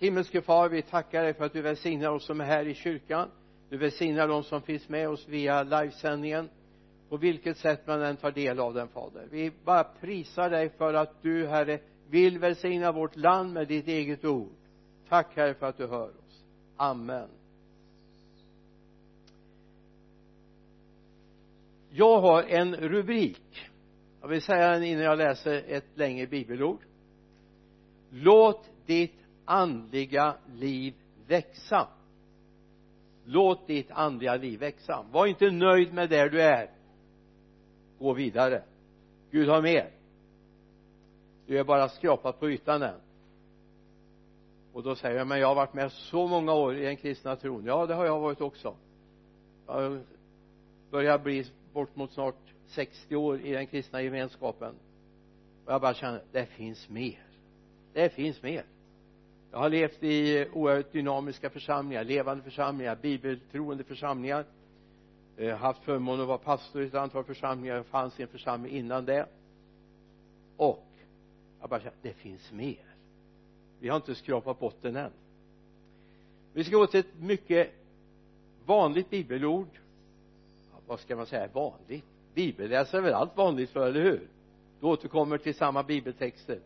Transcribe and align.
himmelske 0.00 0.40
far 0.40 0.68
vi 0.68 0.82
tackar 0.82 1.22
dig 1.22 1.34
för 1.34 1.44
att 1.44 1.52
du 1.52 1.62
välsignar 1.62 2.10
oss 2.10 2.24
som 2.24 2.40
är 2.40 2.44
här 2.44 2.68
i 2.68 2.74
kyrkan. 2.74 3.28
Du 3.68 3.76
välsignar 3.76 4.28
de 4.28 4.44
som 4.44 4.62
finns 4.62 4.88
med 4.88 5.08
oss 5.08 5.28
via 5.28 5.62
livesändningen. 5.62 6.48
På 7.08 7.16
vilket 7.16 7.56
sätt 7.56 7.86
man 7.86 8.02
än 8.02 8.16
tar 8.16 8.30
del 8.30 8.60
av 8.60 8.74
den 8.74 8.88
fader. 8.88 9.26
Vi 9.30 9.52
bara 9.64 9.84
prisar 9.84 10.50
dig 10.50 10.68
för 10.68 10.94
att 10.94 11.22
du 11.22 11.46
herre 11.46 11.78
vill 12.08 12.38
välsigna 12.38 12.92
vårt 12.92 13.16
land 13.16 13.52
med 13.52 13.68
ditt 13.68 13.88
eget 13.88 14.24
ord. 14.24 14.52
Tack 15.08 15.36
herre 15.36 15.54
för 15.54 15.66
att 15.66 15.76
du 15.76 15.86
hör 15.86 16.08
oss. 16.08 16.44
Amen. 16.76 17.28
Jag 21.90 22.20
har 22.20 22.42
en 22.42 22.76
rubrik. 22.76 23.70
Jag 24.20 24.28
vill 24.28 24.42
säga 24.42 24.70
den 24.70 24.84
innan 24.84 25.04
jag 25.04 25.18
läser 25.18 25.64
ett 25.68 25.86
längre 25.94 26.26
bibelord. 26.26 26.80
Låt 28.10 28.70
ditt 28.86 29.19
andliga 29.50 30.36
liv 30.52 30.94
växa. 31.26 31.88
Låt 33.24 33.66
ditt 33.66 33.90
andliga 33.90 34.36
liv 34.36 34.60
växa. 34.60 35.04
Var 35.12 35.26
inte 35.26 35.50
nöjd 35.50 35.94
med 35.94 36.10
där 36.10 36.28
du 36.28 36.42
är. 36.42 36.70
Gå 37.98 38.12
vidare. 38.12 38.62
Gud 39.30 39.48
har 39.48 39.62
mer. 39.62 39.90
Du 41.46 41.58
är 41.58 41.64
bara 41.64 41.88
skrapat 41.88 42.40
på 42.40 42.50
ytan 42.50 42.82
än. 42.82 43.00
Och 44.72 44.82
då 44.82 44.94
säger 44.94 45.18
jag 45.18 45.26
men 45.26 45.40
jag 45.40 45.48
har 45.48 45.54
varit 45.54 45.74
med 45.74 45.92
så 45.92 46.26
många 46.26 46.54
år 46.54 46.76
i 46.76 46.84
den 46.84 46.96
kristna 46.96 47.36
tron. 47.36 47.64
Ja 47.64 47.86
det 47.86 47.94
har 47.94 48.04
jag 48.04 48.20
varit 48.20 48.40
också. 48.40 48.76
Jag 49.66 50.00
börjar 50.90 51.18
bli 51.18 51.46
bort 51.72 51.96
mot 51.96 52.12
snart 52.12 52.54
60 52.66 53.16
år 53.16 53.40
i 53.40 53.52
den 53.52 53.66
kristna 53.66 54.02
gemenskapen. 54.02 54.74
Och 55.64 55.72
jag 55.72 55.80
bara 55.80 55.94
känner 55.94 56.22
det 56.32 56.46
finns 56.46 56.88
mer. 56.88 57.26
Det 57.92 58.10
finns 58.10 58.42
mer 58.42 58.64
jag 59.52 59.58
har 59.58 59.68
levt 59.68 60.02
i 60.02 60.46
oerhört 60.52 60.92
dynamiska 60.92 61.50
församlingar 61.50 62.04
levande 62.04 62.42
församlingar 62.42 62.96
bibeltroende 63.02 63.84
församlingar. 63.84 64.44
Eh, 65.36 65.56
haft 65.56 65.84
förmånen 65.84 66.20
att 66.20 66.28
vara 66.28 66.38
pastor 66.38 66.82
i 66.82 66.86
ett 66.86 66.94
antal 66.94 67.24
församlingar. 67.24 67.76
Jag 67.76 67.86
fanns 67.86 68.20
i 68.20 68.22
en 68.22 68.28
församling 68.28 68.72
innan 68.72 69.04
det. 69.04 69.26
Och 70.56 70.86
jag 71.60 71.70
bara 71.70 71.80
känner 71.80 71.96
det 72.02 72.12
finns 72.12 72.52
mer. 72.52 72.94
Vi 73.80 73.88
har 73.88 73.96
inte 73.96 74.14
skrapat 74.14 74.60
botten 74.60 74.96
än. 74.96 75.10
Vi 76.52 76.64
ska 76.64 76.76
gå 76.76 76.86
till 76.86 77.00
ett 77.00 77.18
mycket 77.18 77.70
vanligt 78.64 79.10
bibelord. 79.10 79.68
Vad 80.86 81.00
ska 81.00 81.16
man 81.16 81.26
säga? 81.26 81.48
Vanligt? 81.52 82.04
Bibelläsare 82.34 83.00
är 83.00 83.02
väl 83.02 83.14
allt 83.14 83.36
vanligt 83.36 83.70
för 83.70 83.86
eller 83.86 84.02
hur? 84.02 84.28
Du 84.80 84.86
återkommer 84.86 85.38
till 85.38 85.54
samma 85.54 85.82
bibeltexter. 85.82 86.60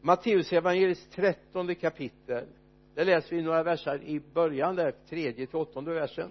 Matteus 0.00 0.52
evangelis 0.52 1.08
trettonde 1.08 1.74
kapitel. 1.74 2.46
Där 2.94 3.04
läser 3.04 3.36
vi 3.36 3.42
några 3.42 3.62
verser 3.62 4.02
i 4.02 4.20
början 4.34 4.76
där 4.76 4.94
tredje 5.08 5.46
till 5.46 5.56
åttonde 5.56 5.92
versen. 5.92 6.30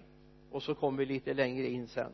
Och 0.51 0.63
så 0.63 0.75
kommer 0.75 0.97
vi 0.97 1.05
lite 1.05 1.33
längre 1.33 1.67
in 1.67 1.87
sen. 1.87 2.11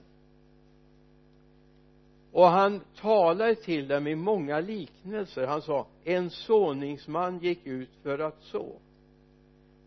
Och 2.32 2.46
han 2.46 2.82
talade 3.02 3.56
till 3.56 3.88
dem 3.88 4.08
i 4.08 4.16
många 4.16 4.60
liknelser. 4.60 5.48
Han 5.48 5.62
sa 5.62 5.88
en 6.04 6.30
såningsman 6.30 7.40
gick 7.40 7.66
ut 7.66 7.90
för 8.04 8.20
att 8.20 8.42
så. 8.42 8.76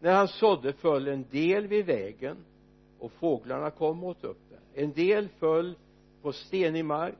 När 0.01 0.13
han 0.13 0.29
sådde 0.29 0.73
föll 0.73 1.09
en 1.09 1.25
del 1.31 1.67
vid 1.67 1.87
vägen 1.87 2.37
och 2.99 3.13
fåglarna 3.13 3.71
kom 3.71 4.05
och 4.05 4.11
åt 4.11 4.25
upp 4.25 4.39
det 4.51 4.59
en 4.79 4.93
del 4.93 5.29
föll 5.29 5.75
på 6.23 6.33
stenig 6.33 6.85
mark 6.85 7.15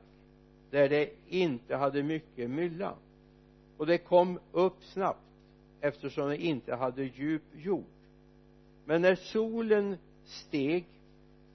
där 0.71 0.89
det 0.89 1.09
inte 1.27 1.75
hade 1.75 2.03
mycket 2.03 2.49
mylla 2.49 2.93
och 3.79 3.85
det 3.85 3.97
kom 3.97 4.39
upp 4.51 4.83
snabbt 4.83 5.25
eftersom 5.81 6.29
det 6.29 6.37
inte 6.37 6.75
hade 6.75 7.03
djup 7.03 7.41
jord. 7.55 7.85
Men 8.85 9.01
när 9.01 9.15
solen 9.15 9.97
steg 10.25 10.85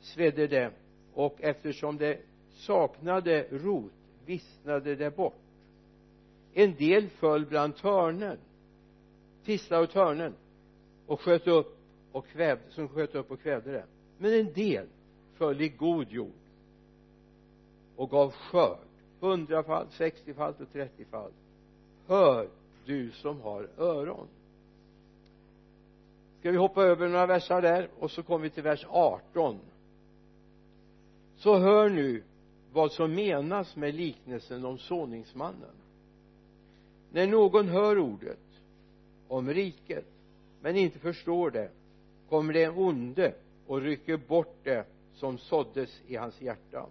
svedde 0.00 0.46
det 0.46 0.70
och 1.14 1.36
eftersom 1.40 1.96
det 1.96 2.18
saknade 2.50 3.46
rot 3.50 3.92
vissnade 4.26 4.94
det 4.94 5.16
bort. 5.16 5.40
En 6.54 6.74
del 6.74 7.08
föll 7.08 7.46
bland 7.46 7.76
törnen 7.76 8.38
tistlar 9.44 9.82
och 9.82 9.90
törnen 9.90 10.34
och 11.06 11.20
sköt 11.20 11.46
upp 11.46 11.78
och 12.12 12.26
kvävde, 12.26 12.64
som 12.70 12.88
sköt 12.88 13.14
upp 13.14 13.30
och 13.30 13.40
kvävde 13.40 13.72
det. 13.72 13.84
Men 14.18 14.32
en 14.32 14.52
del 14.52 14.86
föll 15.34 15.60
i 15.60 15.68
god 15.68 16.12
jord 16.12 16.32
och 17.96 18.10
gav 18.10 18.30
skörd. 18.30 18.78
Hundrafalt, 19.20 19.92
sextiofalt 19.92 20.60
och 20.60 20.72
trettiofalt 20.72 21.34
hör 22.06 22.48
du 22.84 23.10
som 23.10 23.40
har 23.40 23.68
öron. 23.78 24.28
Ska 26.40 26.50
vi 26.50 26.56
hoppa 26.56 26.82
över 26.82 27.08
några 27.08 27.26
versar 27.26 27.62
där? 27.62 27.88
Och 27.98 28.10
så 28.10 28.22
kommer 28.22 28.42
vi 28.42 28.50
till 28.50 28.62
vers 28.62 28.86
18 28.88 29.58
så 31.36 31.58
hör 31.58 31.88
nu 31.88 32.22
vad 32.72 32.92
som 32.92 33.14
menas 33.14 33.76
med 33.76 33.94
liknelsen 33.94 34.64
om 34.64 34.78
såningsmannen. 34.78 35.74
När 37.12 37.26
någon 37.26 37.68
hör 37.68 37.98
ordet 37.98 38.38
om 39.28 39.50
riket 39.50 40.06
men 40.60 40.76
inte 40.76 40.98
förstår 40.98 41.50
det 41.50 41.70
kommer 42.28 42.52
det 42.52 42.64
en 42.64 42.78
onde 42.78 43.34
och 43.66 43.80
rycker 43.80 44.16
bort 44.16 44.56
det 44.62 44.86
som 45.14 45.38
såddes 45.38 46.00
i 46.06 46.16
hans 46.16 46.40
hjärta. 46.40 46.86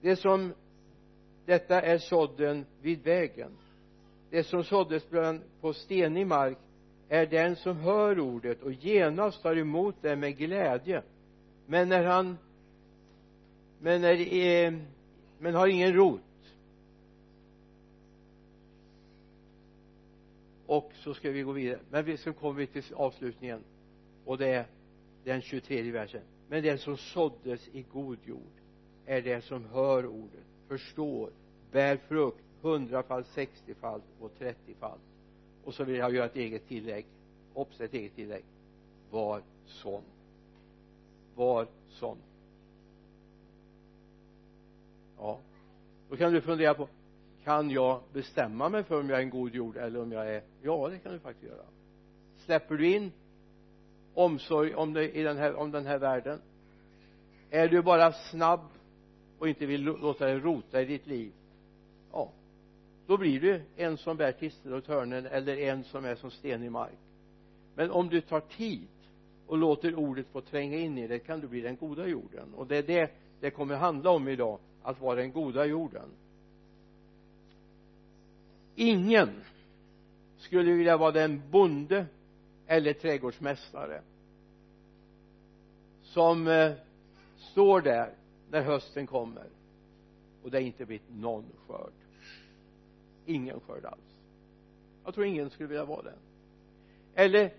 Det 0.00 0.16
som 0.16 0.54
detta 1.46 1.80
är 1.80 1.98
sådden 1.98 2.66
vid 2.80 3.02
vägen 3.02 3.50
det 4.32 4.44
som 4.44 4.64
såddes 4.64 5.10
bland 5.10 5.40
på 5.60 5.72
stenig 5.72 6.26
mark 6.26 6.58
är 7.08 7.26
den 7.26 7.56
som 7.56 7.76
hör 7.76 8.20
ordet 8.20 8.62
och 8.62 8.72
genast 8.72 9.42
tar 9.42 9.56
emot 9.56 9.94
det 10.00 10.16
med 10.16 10.36
glädje. 10.36 11.02
Men 11.66 11.88
när 11.88 12.04
han 12.04 12.38
men 13.80 14.00
när 14.00 14.34
eh, 14.34 14.72
men 15.38 15.54
har 15.54 15.68
ingen 15.68 15.92
rot. 15.92 16.20
Och 20.66 20.92
så 20.94 21.14
ska 21.14 21.30
vi 21.30 21.42
gå 21.42 21.52
vidare. 21.52 21.80
Men 21.90 22.04
vi 22.04 22.16
kommer 22.16 22.60
vi 22.60 22.66
till 22.66 22.84
avslutningen. 22.94 23.60
Och 24.24 24.38
det 24.38 24.48
är 24.48 24.66
den 25.24 25.42
23 25.42 25.90
versen. 25.90 26.22
Men 26.48 26.62
det 26.62 26.78
som 26.78 26.96
såddes 26.96 27.68
i 27.68 27.84
god 27.92 28.18
jord 28.24 28.56
är 29.06 29.22
det 29.22 29.44
som 29.44 29.64
hör 29.64 30.06
ordet 30.06 30.46
förstår 30.68 31.30
bär 31.72 31.96
frukt 31.96 32.44
hundrafalt, 32.62 33.26
sextiofalt 33.26 34.04
och 34.20 34.38
trettiofalt 34.38 35.00
och 35.64 35.74
så 35.74 35.84
vill 35.84 35.96
jag 35.96 36.14
göra 36.14 36.26
ett 36.26 36.36
eget 36.36 36.68
tillägg. 36.68 37.06
Observera 37.54 37.88
ett 37.88 37.94
eget 37.94 38.14
tillägg. 38.14 38.44
Var 39.10 39.42
sån. 39.66 40.02
Var 41.34 41.66
sån. 41.88 42.18
Ja. 45.18 45.38
Då 46.10 46.16
kan 46.16 46.32
du 46.32 46.40
fundera 46.40 46.74
på 46.74 46.88
kan 47.44 47.70
jag 47.70 48.00
bestämma 48.12 48.68
mig 48.68 48.84
för 48.84 49.00
om 49.00 49.10
jag 49.10 49.18
är 49.18 49.22
en 49.22 49.30
god 49.30 49.54
jord 49.54 49.76
eller 49.76 50.02
om 50.02 50.12
jag 50.12 50.34
är? 50.34 50.42
Ja 50.62 50.88
det 50.88 50.98
kan 50.98 51.12
du 51.12 51.18
faktiskt 51.18 51.52
göra. 51.52 51.66
Släpper 52.36 52.76
du 52.76 52.94
in 52.94 53.12
omsorg 54.14 54.74
om 54.74 54.92
dig 54.92 55.10
i 55.10 55.22
den 55.22 55.36
här 55.36 55.54
om 55.54 55.70
den 55.70 55.86
här 55.86 55.98
världen? 55.98 56.40
Är 57.50 57.68
du 57.68 57.82
bara 57.82 58.12
snabb 58.12 58.60
och 59.38 59.48
inte 59.48 59.66
vill 59.66 59.82
låta 59.82 60.26
dig 60.26 60.38
rota 60.38 60.82
i 60.82 60.84
ditt 60.84 61.06
liv? 61.06 61.32
Ja 62.12 62.30
då 63.12 63.18
blir 63.18 63.40
du 63.40 63.62
en 63.76 63.96
som 63.96 64.16
bär 64.16 64.32
tistel 64.32 64.72
och 64.72 64.84
törnen 64.84 65.26
eller 65.26 65.56
en 65.56 65.84
som 65.84 66.04
är 66.04 66.14
som 66.14 66.30
sten 66.30 66.62
i 66.62 66.70
mark. 66.70 66.98
Men 67.74 67.90
om 67.90 68.08
du 68.08 68.20
tar 68.20 68.40
tid 68.40 68.88
och 69.46 69.58
låter 69.58 69.94
ordet 69.94 70.26
få 70.26 70.40
tränga 70.40 70.78
in 70.78 70.98
i 70.98 71.06
dig 71.06 71.18
kan 71.18 71.40
du 71.40 71.48
bli 71.48 71.60
den 71.60 71.76
goda 71.76 72.06
jorden. 72.06 72.54
Och 72.54 72.66
det 72.66 72.76
är 72.76 72.82
det 72.82 73.10
det 73.40 73.50
kommer 73.50 73.76
handla 73.76 74.10
om 74.10 74.28
idag 74.28 74.58
att 74.82 75.00
vara 75.00 75.14
den 75.14 75.32
goda 75.32 75.64
jorden. 75.64 76.08
Ingen 78.74 79.30
skulle 80.38 80.72
vilja 80.72 80.96
vara 80.96 81.12
den 81.12 81.42
bonde 81.50 82.06
eller 82.66 82.92
trädgårdsmästare 82.92 84.02
som 86.02 86.48
eh, 86.48 86.72
står 87.38 87.80
där 87.80 88.14
när 88.50 88.62
hösten 88.62 89.06
kommer 89.06 89.46
och 90.42 90.50
det 90.50 90.62
inte 90.62 90.86
blivit 90.86 91.10
någon 91.10 91.44
skörd 91.66 92.01
ingen 93.26 93.60
skörd 93.60 93.84
alls. 93.84 94.18
Jag 95.04 95.14
tror 95.14 95.26
ingen 95.26 95.50
skulle 95.50 95.68
vilja 95.68 95.84
vara 95.84 96.02
den. 96.02 96.18
Eller 97.14 97.52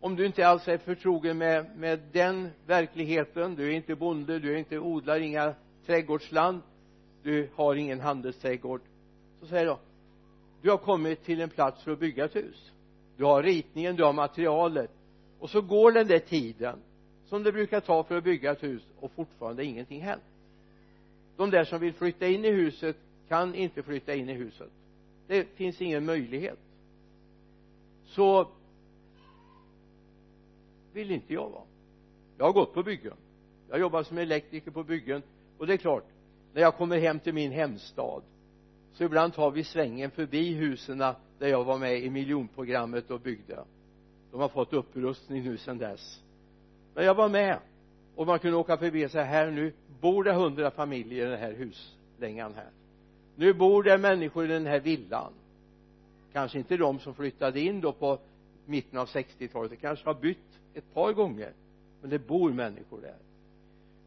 om 0.00 0.16
du 0.16 0.26
inte 0.26 0.46
alls 0.46 0.68
är 0.68 0.78
förtrogen 0.78 1.38
med, 1.38 1.76
med 1.76 2.00
den 2.12 2.48
verkligheten 2.66 3.54
du 3.54 3.66
är 3.66 3.70
inte 3.70 3.94
bonde, 3.94 4.38
du 4.38 4.52
är 4.54 4.56
inte 4.56 4.78
odlar 4.78 5.20
inga 5.20 5.54
trädgårdsland 5.86 6.60
du 7.22 7.48
har 7.54 7.74
ingen 7.74 8.00
handelsträdgård 8.00 8.80
så 9.40 9.46
säger 9.46 9.66
jag 9.66 9.78
du 10.62 10.70
har 10.70 10.78
kommit 10.78 11.24
till 11.24 11.40
en 11.40 11.48
plats 11.48 11.82
för 11.82 11.92
att 11.92 11.98
bygga 11.98 12.24
ett 12.24 12.36
hus. 12.36 12.72
Du 13.16 13.24
har 13.24 13.42
ritningen, 13.42 13.96
du 13.96 14.04
har 14.04 14.12
materialet. 14.12 14.90
Och 15.38 15.50
så 15.50 15.60
går 15.60 15.92
den 15.92 16.06
där 16.06 16.18
tiden 16.18 16.78
som 17.26 17.42
det 17.42 17.52
brukar 17.52 17.80
ta 17.80 18.04
för 18.04 18.16
att 18.16 18.24
bygga 18.24 18.52
ett 18.52 18.62
hus 18.62 18.82
och 19.00 19.12
fortfarande 19.12 19.64
ingenting 19.64 20.02
hänt. 20.02 20.22
De 21.36 21.50
där 21.50 21.64
som 21.64 21.80
vill 21.80 21.92
flytta 21.92 22.26
in 22.26 22.44
i 22.44 22.50
huset 22.50 22.96
kan 23.28 23.54
inte 23.54 23.82
flytta 23.82 24.14
in 24.14 24.28
i 24.28 24.32
huset. 24.32 24.70
Det 25.26 25.44
finns 25.54 25.80
ingen 25.80 26.04
möjlighet. 26.04 26.58
Så 28.06 28.48
vill 30.92 31.10
inte 31.10 31.34
jag 31.34 31.50
vara. 31.50 31.62
Jag 32.38 32.44
har 32.44 32.52
gått 32.52 32.74
på 32.74 32.82
byggen. 32.82 33.16
Jag 33.68 33.80
jobbar 33.80 34.02
som 34.02 34.18
elektriker 34.18 34.70
på 34.70 34.84
byggen. 34.84 35.22
Och 35.58 35.66
det 35.66 35.72
är 35.72 35.76
klart 35.76 36.04
när 36.54 36.62
jag 36.62 36.76
kommer 36.76 36.98
hem 36.98 37.20
till 37.20 37.34
min 37.34 37.52
hemstad 37.52 38.22
så 38.92 39.04
ibland 39.04 39.34
tar 39.34 39.50
vi 39.50 39.64
svängen 39.64 40.10
förbi 40.10 40.54
husen 40.54 40.98
där 41.38 41.48
jag 41.48 41.64
var 41.64 41.78
med 41.78 41.98
i 41.98 42.10
miljonprogrammet 42.10 43.10
och 43.10 43.20
byggde. 43.20 43.64
De 44.30 44.40
har 44.40 44.48
fått 44.48 44.72
upprustning 44.72 45.44
nu 45.44 45.56
sedan 45.56 45.78
dess. 45.78 46.20
Men 46.94 47.04
jag 47.04 47.14
var 47.14 47.28
med. 47.28 47.58
Och 48.14 48.26
man 48.26 48.38
kunde 48.38 48.56
åka 48.56 48.76
förbi 48.76 49.06
och 49.06 49.10
säga 49.10 49.24
här 49.24 49.50
nu 49.50 49.72
bor 50.00 50.24
det 50.24 50.32
hundra 50.32 50.70
familjer 50.70 51.26
i 51.26 51.30
den 51.30 51.40
här 51.40 51.52
huslängan 51.52 52.54
här 52.54 52.70
nu 53.36 53.52
bor 53.52 53.82
det 53.82 53.98
människor 53.98 54.44
i 54.44 54.48
den 54.48 54.66
här 54.66 54.80
villan. 54.80 55.32
Kanske 56.32 56.58
inte 56.58 56.76
de 56.76 56.98
som 56.98 57.14
flyttade 57.14 57.60
in 57.60 57.80
då 57.80 57.92
på 57.92 58.18
mitten 58.66 58.98
av 58.98 59.06
60-talet 59.06 59.70
det 59.70 59.76
kanske 59.76 60.08
har 60.08 60.14
bytt 60.14 60.60
ett 60.74 60.94
par 60.94 61.12
gånger 61.12 61.52
men 62.00 62.10
det 62.10 62.18
bor 62.18 62.52
människor 62.52 63.00
där. 63.00 63.16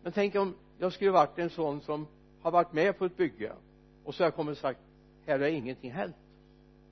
Men 0.04 0.12
tänk 0.12 0.36
om 0.36 0.56
jag 0.78 0.94
skulle 0.94 1.12
varit 1.12 1.40
en 1.40 1.50
sån 1.50 1.82
som 1.82 2.08
har 2.42 2.52
varit 2.52 2.74
med 2.74 2.98
på 2.98 3.06
ett 3.06 3.18
bygge 3.18 3.54
och 4.04 4.16
så 4.16 4.24
har 4.24 4.26
jag 4.26 4.36
kommit 4.36 4.52
och 4.52 4.58
sagt 4.58 4.80
här 5.26 5.40
har 5.40 5.48
ingenting 5.48 5.92
hänt. 5.92 6.16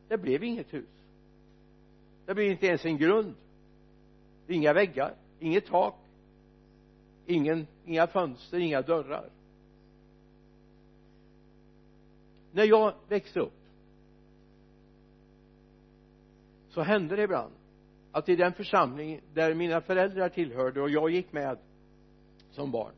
Det 0.08 0.18
blev 0.18 0.44
inget 0.44 0.74
hus. 0.74 0.90
Det 2.26 2.34
blev 2.34 2.52
inte 2.52 2.68
ens 2.68 2.86
en 2.86 2.98
grund. 2.98 3.36
Inga 4.48 4.74
väggar 4.74 5.14
inget 5.40 5.66
tak 5.66 5.96
ingen, 7.26 7.68
inga 7.86 8.08
fönster, 8.08 8.60
inga 8.60 8.82
dörrar. 8.82 9.30
När 12.56 12.64
jag 12.64 12.94
växte 13.08 13.40
upp 13.40 13.54
så 16.70 16.82
hände 16.82 17.16
det 17.16 17.24
ibland 17.24 17.54
att 18.12 18.30
i 18.30 18.36
den 18.36 18.54
församling 18.54 19.22
där 19.34 19.54
mina 19.54 19.82
föräldrar 19.82 20.30
tillhörde 20.30 20.82
och 20.82 20.90
jag 20.90 21.10
gick 21.10 21.34
med 21.34 21.58
som 22.52 22.72
barn 22.72 22.94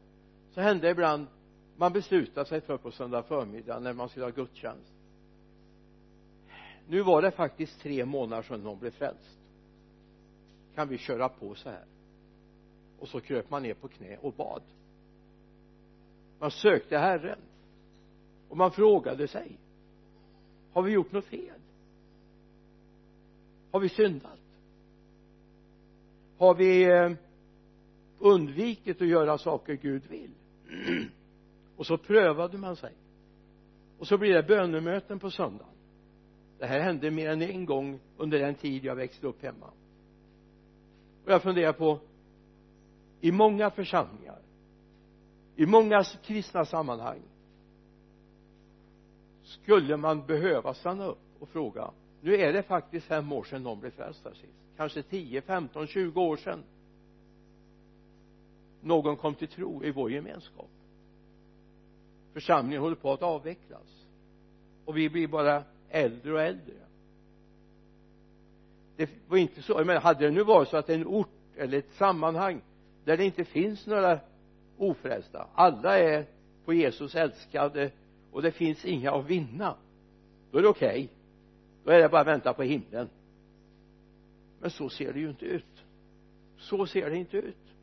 så 0.52 0.62
hände 0.62 0.88
det 0.88 0.92
ibland 0.92 1.28
man 1.78 1.94
beslutade 1.94 2.46
sig 2.46 2.62
för 2.62 2.78
på 2.78 2.92
söndag 2.92 3.24
förmiddag 3.24 3.80
när 3.80 3.94
man 3.94 4.10
skulle 4.10 4.26
ha 4.26 4.32
gudstjänst. 4.32 4.94
Nu 6.88 7.02
var 7.02 7.22
det 7.22 7.32
faktiskt 7.32 7.82
tre 7.82 8.06
månader 8.06 8.44
sedan 8.44 8.64
någon 8.64 8.80
blev 8.80 8.92
frälst. 8.92 9.40
Kan 10.76 10.90
vi 10.90 10.98
köra 10.98 11.30
på 11.30 11.56
så 11.56 11.70
här? 11.70 11.86
Och 13.00 13.08
så 13.08 13.20
kröp 13.20 13.50
man 13.50 13.64
ner 13.64 13.74
på 13.74 13.88
knä 13.88 14.18
och 14.18 14.34
bad. 14.34 14.62
Man 16.40 16.52
sökte 16.52 16.98
Herren 16.98 17.40
och 18.50 18.58
man 18.58 18.72
frågade 18.72 19.28
sig 19.28 19.58
har 20.72 20.82
vi 20.82 20.92
gjort 20.92 21.12
något 21.12 21.26
fel? 21.26 21.60
Har 23.72 23.80
vi 23.80 23.90
syndat? 23.90 24.40
Har 26.38 26.56
vi 26.56 26.84
eh, 26.84 27.12
undvikit 28.20 29.02
att 29.02 29.08
göra 29.08 29.38
saker 29.38 29.74
Gud 29.74 30.04
vill? 30.10 30.32
Och 31.78 31.86
så 31.86 31.98
prövade 31.98 32.58
man 32.58 32.76
sig. 32.76 32.94
Och 34.00 34.08
så 34.08 34.18
blir 34.18 34.34
det 34.34 34.44
bönemöten 34.44 35.20
på 35.20 35.32
söndagen. 35.32 35.74
Det 36.60 36.66
här 36.66 36.80
hände 36.80 37.12
mer 37.12 37.30
än 37.30 37.42
en 37.42 37.66
gång 37.66 38.00
under 38.18 38.40
den 38.40 38.56
tid 38.56 38.86
jag 38.86 38.96
växte 38.96 39.28
upp 39.28 39.44
hemma. 39.44 39.72
Och 41.26 41.32
jag 41.32 41.44
funderar 41.44 41.74
på 41.74 42.00
i 43.22 43.32
många 43.32 43.70
församlingar 43.70 44.40
i 45.56 45.66
många 45.66 46.04
kristna 46.04 46.66
sammanhang 46.66 47.22
skulle 49.48 49.98
man 49.98 50.26
behöva 50.26 50.74
stanna 50.74 51.06
upp 51.06 51.18
och 51.40 51.50
fråga 51.50 51.92
nu 52.22 52.36
är 52.36 52.54
det 52.54 52.64
faktiskt 52.64 53.06
fem 53.06 53.32
år 53.32 53.44
sedan 53.44 53.64
någon 53.64 53.80
blev 53.80 53.92
frälst 53.92 54.26
här 54.26 54.34
sist. 54.34 54.54
Kanske 54.78 55.04
10, 55.04 55.42
15, 55.42 55.88
20 55.88 56.22
år 56.22 56.38
sedan. 56.38 56.64
Någon 58.82 59.16
kom 59.16 59.36
till 59.36 59.48
tro 59.48 59.84
i 59.84 59.92
vår 59.92 60.12
gemenskap. 60.12 60.70
Församlingen 62.34 62.82
håller 62.82 62.96
på 62.96 63.14
att 63.14 63.24
avvecklas. 63.24 64.06
Och 64.86 64.98
vi 64.98 65.10
blir 65.10 65.28
bara 65.28 65.64
äldre 65.90 66.34
och 66.34 66.42
äldre. 66.42 66.76
Det 68.96 69.10
var 69.28 69.38
inte 69.38 69.62
så, 69.62 69.84
men 69.86 70.02
hade 70.02 70.26
det 70.26 70.32
nu 70.32 70.44
varit 70.44 70.70
så 70.70 70.78
att 70.78 70.90
en 70.90 71.08
ort 71.08 71.30
eller 71.58 71.78
ett 71.78 71.94
sammanhang 71.94 72.62
där 73.06 73.18
det 73.18 73.26
inte 73.26 73.46
finns 73.46 73.88
några 73.88 74.20
ofrälsta 74.78 75.48
alla 75.54 76.00
är 76.00 76.26
på 76.66 76.74
Jesus 76.74 77.16
älskade 77.16 77.92
och 78.38 78.44
det 78.44 78.52
finns 78.52 78.86
inga 78.86 79.12
att 79.12 79.26
vinna 79.26 79.76
då 80.52 80.58
är 80.58 80.62
det 80.62 80.68
okej. 80.68 81.04
Okay. 81.04 81.08
då 81.84 81.92
är 81.92 82.00
det 82.02 82.10
bara 82.10 82.22
att 82.22 82.28
vänta 82.28 82.54
på 82.54 82.64
himlen. 82.64 83.10
Men 84.60 84.72
så 84.72 84.90
ser 84.90 85.14
det 85.14 85.20
ju 85.20 85.30
inte 85.30 85.46
ut. 85.46 85.84
Så 86.58 86.88
ser 86.88 87.10
det 87.10 87.18
inte 87.18 87.38
ut. 87.38 87.76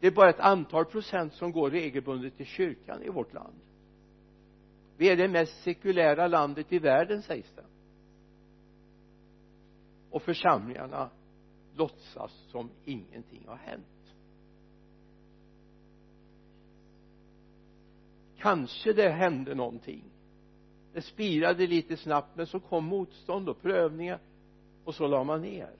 Det 0.00 0.06
är 0.06 0.10
bara 0.10 0.30
ett 0.30 0.40
antal 0.40 0.84
procent 0.84 1.34
som 1.34 1.52
går 1.52 1.70
regelbundet 1.70 2.36
till 2.36 2.46
kyrkan 2.46 3.02
i 3.02 3.08
vårt 3.08 3.32
land. 3.32 3.60
Vi 4.96 5.08
är 5.08 5.16
det 5.16 5.28
mest 5.28 5.62
sekulära 5.62 6.26
landet 6.26 6.72
i 6.72 6.78
världen 6.78 7.22
sägs 7.22 7.52
det. 7.56 7.64
Och 10.10 10.22
församlingarna 10.22 11.10
låtsas 11.76 12.32
som 12.48 12.70
ingenting 12.84 13.44
har 13.46 13.56
hänt. 13.56 14.01
Kanske 18.42 18.92
det 18.92 19.08
hände 19.08 19.54
någonting. 19.54 20.04
Det 20.92 21.02
spirade 21.02 21.66
lite 21.66 21.96
snabbt 21.96 22.36
men 22.36 22.46
så 22.46 22.60
kom 22.60 22.84
motstånd 22.84 23.48
och 23.48 23.62
prövningar 23.62 24.18
och 24.84 24.94
så 24.94 25.06
la 25.06 25.24
man 25.24 25.42
ner. 25.42 25.70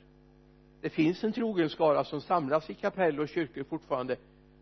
Det 0.81 0.91
finns 0.91 1.25
en 1.25 1.33
trogen 1.33 1.71
skara 1.71 2.05
som 2.05 2.21
samlas 2.21 2.71
i 2.71 2.75
kapell 2.75 3.21
och 3.21 3.29
kyrkor 3.29 3.65
fortfarande 3.65 4.17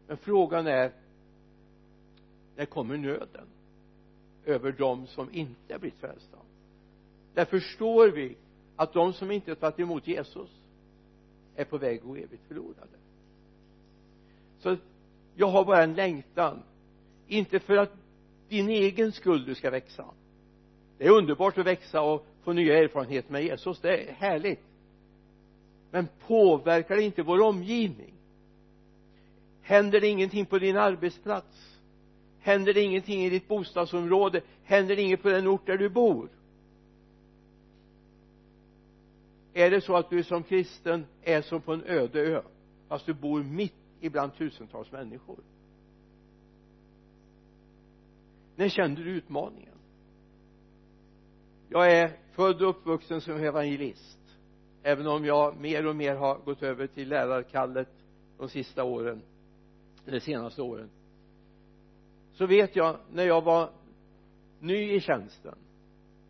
men 0.07 0.17
frågan 0.17 0.67
är 0.67 0.93
när 2.57 2.65
kommer 2.65 2.97
nöden 2.97 3.47
över 4.45 4.73
dem 4.73 5.07
som 5.07 5.35
inte 5.35 5.79
blivit 5.79 6.01
frälsta? 6.01 6.39
Där 7.35 7.45
förstår 7.45 8.09
vi 8.09 8.37
att 8.77 8.93
de 8.93 9.13
som 9.13 9.31
inte 9.31 9.55
tagit 9.55 9.79
emot 9.79 10.07
Jesus 10.07 10.51
är 11.57 11.65
på 11.65 11.79
väg 11.79 11.99
att 11.99 12.05
gå 12.05 12.17
evigt 12.17 12.49
förlorade. 12.49 12.99
Så 14.59 14.77
jag 15.35 15.47
har 15.47 15.65
bara 15.65 15.83
en 15.83 15.95
längtan 15.95 16.63
inte 17.31 17.61
för 17.61 17.77
att 17.77 17.93
din 18.49 18.69
egen 18.69 19.13
skull 19.13 19.45
du 19.45 19.55
ska 19.55 19.71
växa. 19.71 20.05
Det 20.99 21.07
är 21.07 21.11
underbart 21.11 21.59
att 21.59 21.67
växa 21.67 22.01
och 22.03 22.27
få 22.45 22.53
nya 22.53 22.79
erfarenheter 22.79 23.33
med 23.33 23.45
Jesus. 23.45 23.81
Det 23.81 24.09
är 24.09 24.13
härligt. 24.13 24.61
Men 25.91 26.09
påverkar 26.27 26.97
det 26.97 27.03
inte 27.03 27.23
vår 27.23 27.41
omgivning? 27.41 28.15
Händer 29.63 30.01
det 30.01 30.09
ingenting 30.09 30.47
på 30.47 30.59
din 30.59 30.77
arbetsplats? 30.77 31.79
Händer 32.41 32.75
det 32.75 32.81
ingenting 32.81 33.25
i 33.25 33.31
ditt 33.31 33.49
bostadsområde? 33.49 34.41
Händer 34.65 34.97
det 34.97 35.03
inget 35.03 35.23
på 35.23 35.29
den 35.29 35.49
ort 35.49 35.67
där 35.67 35.77
du 35.77 35.89
bor? 35.89 36.29
Är 39.55 39.71
det 39.71 39.81
så 39.81 39.97
att 39.97 40.11
du 40.11 40.23
som 40.23 40.43
kristen 40.43 41.07
är 41.23 41.43
som 41.43 41.61
på 41.61 41.73
en 41.73 41.85
öde 41.85 42.21
ö 42.21 42.43
fast 42.89 43.07
du 43.07 43.15
bor 43.15 43.43
mitt 43.43 43.75
ibland 44.01 44.35
tusentals 44.35 44.93
människor? 44.93 45.39
När 48.61 48.69
kände 48.69 49.03
du 49.03 49.11
utmaningen? 49.11 49.75
Jag 51.69 51.93
är 51.93 52.11
född 52.33 52.63
och 52.63 52.71
uppvuxen 52.71 53.21
som 53.21 53.37
evangelist 53.37 54.19
även 54.83 55.07
om 55.07 55.25
jag 55.25 55.57
mer 55.61 55.87
och 55.87 55.97
mer 55.97 56.15
har 56.15 56.39
gått 56.39 56.63
över 56.63 56.87
till 56.87 57.09
lärarkallet 57.09 57.89
de 58.39 58.49
sista 58.49 58.85
åren 58.85 59.23
eller 60.07 60.21
senaste 60.21 60.63
åren. 60.63 60.91
Så 62.33 62.47
vet 62.47 62.77
jag 62.77 62.97
när 63.13 63.25
jag 63.25 63.45
var 63.45 63.71
ny 64.59 64.93
i 64.93 65.01
tjänsten 65.01 65.55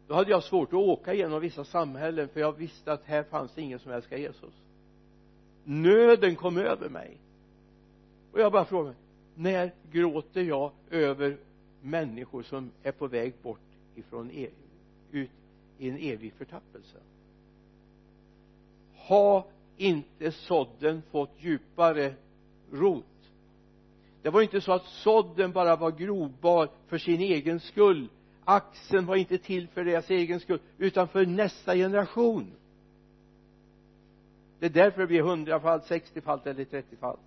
då 0.07 0.15
hade 0.15 0.31
jag 0.31 0.45
svårt 0.45 0.69
att 0.69 0.75
åka 0.75 1.15
genom 1.15 1.41
vissa 1.41 1.65
samhällen 1.65 2.29
för 2.29 2.41
jag 2.41 2.53
visste 2.53 2.93
att 2.93 3.05
här 3.05 3.23
fanns 3.23 3.55
det 3.55 3.63
ingen 3.63 3.79
som 3.79 3.93
älskade 3.93 4.21
Jesus. 4.21 4.55
Nöden 5.65 6.37
kom 6.37 6.59
över 6.59 6.89
mig. 6.89 7.19
Och 8.33 8.41
jag 8.41 8.53
bara 8.53 8.65
frågade 8.65 8.97
när 9.35 9.75
gråter 9.91 10.43
jag 10.43 10.73
över 10.91 11.39
människor 11.83 12.43
som 12.43 12.71
är 12.83 12.93
på 12.93 13.07
väg 13.07 13.35
bort 13.43 13.61
ifrån 13.95 14.31
er, 14.31 14.51
ut 15.13 15.31
i 15.79 15.89
en 15.89 15.97
evig 15.97 16.33
förtappelse. 16.33 16.97
Har 18.97 19.45
inte 19.77 20.33
sådden 20.33 21.03
fått 21.11 21.31
djupare 21.39 22.15
rot. 22.73 23.05
Det 24.23 24.31
var 24.31 24.43
inte 24.43 24.61
så 24.61 24.73
att 24.73 24.87
sådden 24.87 25.53
bara 25.53 25.77
var 25.77 25.91
grobar 25.91 26.69
för 26.87 26.99
sin 26.99 27.21
egen 27.21 27.61
skull. 27.61 28.09
Axeln 28.45 29.07
var 29.07 29.17
inte 29.17 29.39
till 29.39 29.69
för 29.69 29.85
deras 29.85 30.11
egen 30.11 30.41
skull 30.41 30.61
utan 30.79 31.09
för 31.09 31.27
nästa 31.27 31.75
generation. 31.75 32.53
Det 34.59 34.67
är 34.67 34.71
därför 34.71 35.01
det 35.01 35.07
blir 35.07 35.23
hundrafalt, 35.23 35.85
sextiofalt 35.85 36.47
eller 36.47 36.65
trettiofalt 36.65 37.21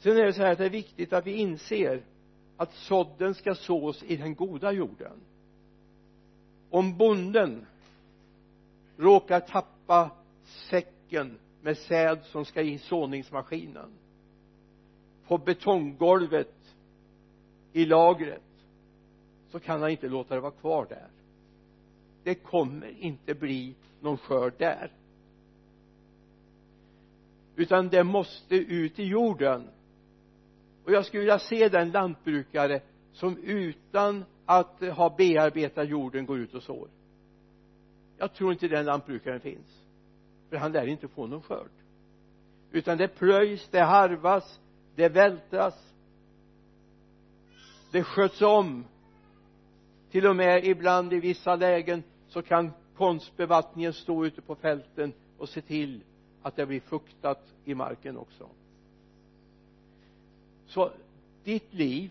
sen 0.00 0.16
är 0.16 0.24
det 0.24 0.32
så 0.32 0.42
här 0.42 0.52
att 0.52 0.58
det 0.58 0.64
är 0.64 0.70
viktigt 0.70 1.12
att 1.12 1.26
vi 1.26 1.32
inser 1.32 2.02
att 2.56 2.72
sådden 2.74 3.34
ska 3.34 3.54
sås 3.54 4.02
i 4.02 4.16
den 4.16 4.34
goda 4.34 4.72
jorden. 4.72 5.20
Om 6.70 6.96
bonden 6.96 7.66
råkar 8.96 9.40
tappa 9.40 10.10
säcken 10.44 11.38
med 11.62 11.78
säd 11.78 12.18
som 12.24 12.44
ska 12.44 12.62
i 12.62 12.78
såningsmaskinen 12.78 13.90
på 15.26 15.38
betonggolvet 15.38 16.74
i 17.72 17.84
lagret 17.84 18.42
så 19.50 19.60
kan 19.60 19.80
han 19.80 19.90
inte 19.90 20.08
låta 20.08 20.34
det 20.34 20.40
vara 20.40 20.52
kvar 20.52 20.86
där. 20.88 21.08
Det 22.22 22.34
kommer 22.34 22.94
inte 22.98 23.34
bli 23.34 23.74
någon 24.00 24.18
skörd 24.18 24.54
där. 24.58 24.92
Utan 27.56 27.88
det 27.88 28.04
måste 28.04 28.54
ut 28.54 28.98
i 28.98 29.04
jorden 29.04 29.68
och 30.90 30.96
jag 30.96 31.06
skulle 31.06 31.20
vilja 31.20 31.38
se 31.38 31.68
den 31.68 31.90
lantbrukare 31.90 32.80
som 33.12 33.36
utan 33.36 34.24
att 34.46 34.80
ha 34.80 35.14
bearbetat 35.16 35.88
jorden 35.88 36.26
går 36.26 36.38
ut 36.38 36.54
och 36.54 36.62
sår. 36.62 36.88
Jag 38.18 38.34
tror 38.34 38.52
inte 38.52 38.68
den 38.68 38.84
lantbrukaren 38.84 39.40
finns 39.40 39.82
för 40.48 40.56
han 40.56 40.72
lär 40.72 40.86
inte 40.86 41.08
få 41.08 41.26
någon 41.26 41.42
skörd. 41.42 41.70
Utan 42.72 42.98
det 42.98 43.08
plöjs, 43.08 43.68
det 43.70 43.80
harvas, 43.80 44.60
det 44.94 45.08
vältras 45.08 45.74
det 47.92 48.04
sköts 48.04 48.42
om. 48.42 48.84
Till 50.10 50.26
och 50.26 50.36
med 50.36 50.64
ibland 50.64 51.12
i 51.12 51.20
vissa 51.20 51.56
lägen 51.56 52.02
så 52.28 52.42
kan 52.42 52.70
konstbevattningen 52.96 53.92
stå 53.92 54.26
ute 54.26 54.42
på 54.42 54.54
fälten 54.54 55.12
och 55.38 55.48
se 55.48 55.60
till 55.60 56.02
att 56.42 56.56
det 56.56 56.66
blir 56.66 56.80
fuktat 56.80 57.54
i 57.64 57.74
marken 57.74 58.16
också 58.16 58.48
så 60.70 60.92
ditt 61.44 61.74
liv 61.74 62.10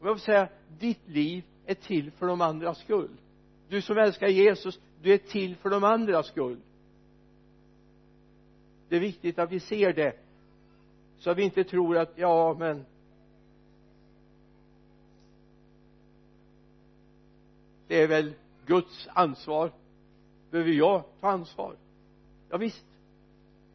om 0.00 0.06
jag 0.06 0.16
får 0.16 0.24
säga 0.24 0.48
ditt 0.78 1.08
liv 1.08 1.44
är 1.66 1.74
till 1.74 2.10
för 2.10 2.26
de 2.26 2.40
andras 2.40 2.78
skull. 2.78 3.10
Du 3.68 3.82
som 3.82 3.98
älskar 3.98 4.28
Jesus 4.28 4.80
du 5.02 5.14
är 5.14 5.18
till 5.18 5.56
för 5.56 5.70
de 5.70 5.84
andras 5.84 6.26
skull. 6.26 6.60
Det 8.88 8.96
är 8.96 9.00
viktigt 9.00 9.38
att 9.38 9.52
vi 9.52 9.60
ser 9.60 9.92
det 9.92 10.16
så 11.18 11.30
att 11.30 11.36
vi 11.36 11.42
inte 11.42 11.64
tror 11.64 11.96
att 11.96 12.12
ja 12.16 12.56
men 12.58 12.84
det 17.86 18.02
är 18.02 18.08
väl 18.08 18.32
Guds 18.66 19.08
ansvar. 19.12 19.72
Behöver 20.50 20.70
jag 20.70 21.04
ta 21.20 21.30
ansvar? 21.30 21.76
Ja 22.50 22.56
visst. 22.56 22.84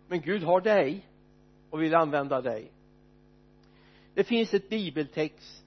Men 0.07 0.21
Gud 0.21 0.43
har 0.43 0.61
dig 0.61 1.05
och 1.69 1.81
vill 1.81 1.95
använda 1.95 2.41
dig 2.41 2.71
det 4.21 4.25
finns 4.25 4.53
ett 4.53 4.69
bibeltext 4.69 5.65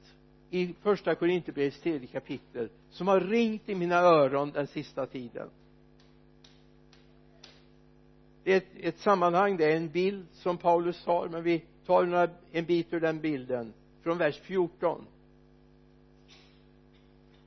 i 0.50 0.74
första 0.82 1.14
Korinthierbrevets 1.14 1.80
tredje 1.80 2.06
kapitel 2.06 2.68
som 2.90 3.08
har 3.08 3.20
ringt 3.20 3.68
i 3.68 3.74
mina 3.74 3.96
öron 3.96 4.50
den 4.50 4.66
sista 4.66 5.06
tiden. 5.06 5.48
Det 8.44 8.52
är 8.52 8.56
ett, 8.56 8.66
ett 8.80 8.98
sammanhang 8.98 9.56
det 9.56 9.72
är 9.72 9.76
en 9.76 9.88
bild 9.88 10.26
som 10.32 10.58
Paulus 10.58 11.04
tar 11.04 11.28
men 11.28 11.42
vi 11.42 11.64
tar 11.86 12.04
några, 12.04 12.28
en 12.52 12.64
bit 12.64 12.92
ur 12.92 13.00
den 13.00 13.20
bilden 13.20 13.72
från 14.02 14.18
vers 14.18 14.40
14 14.40 15.06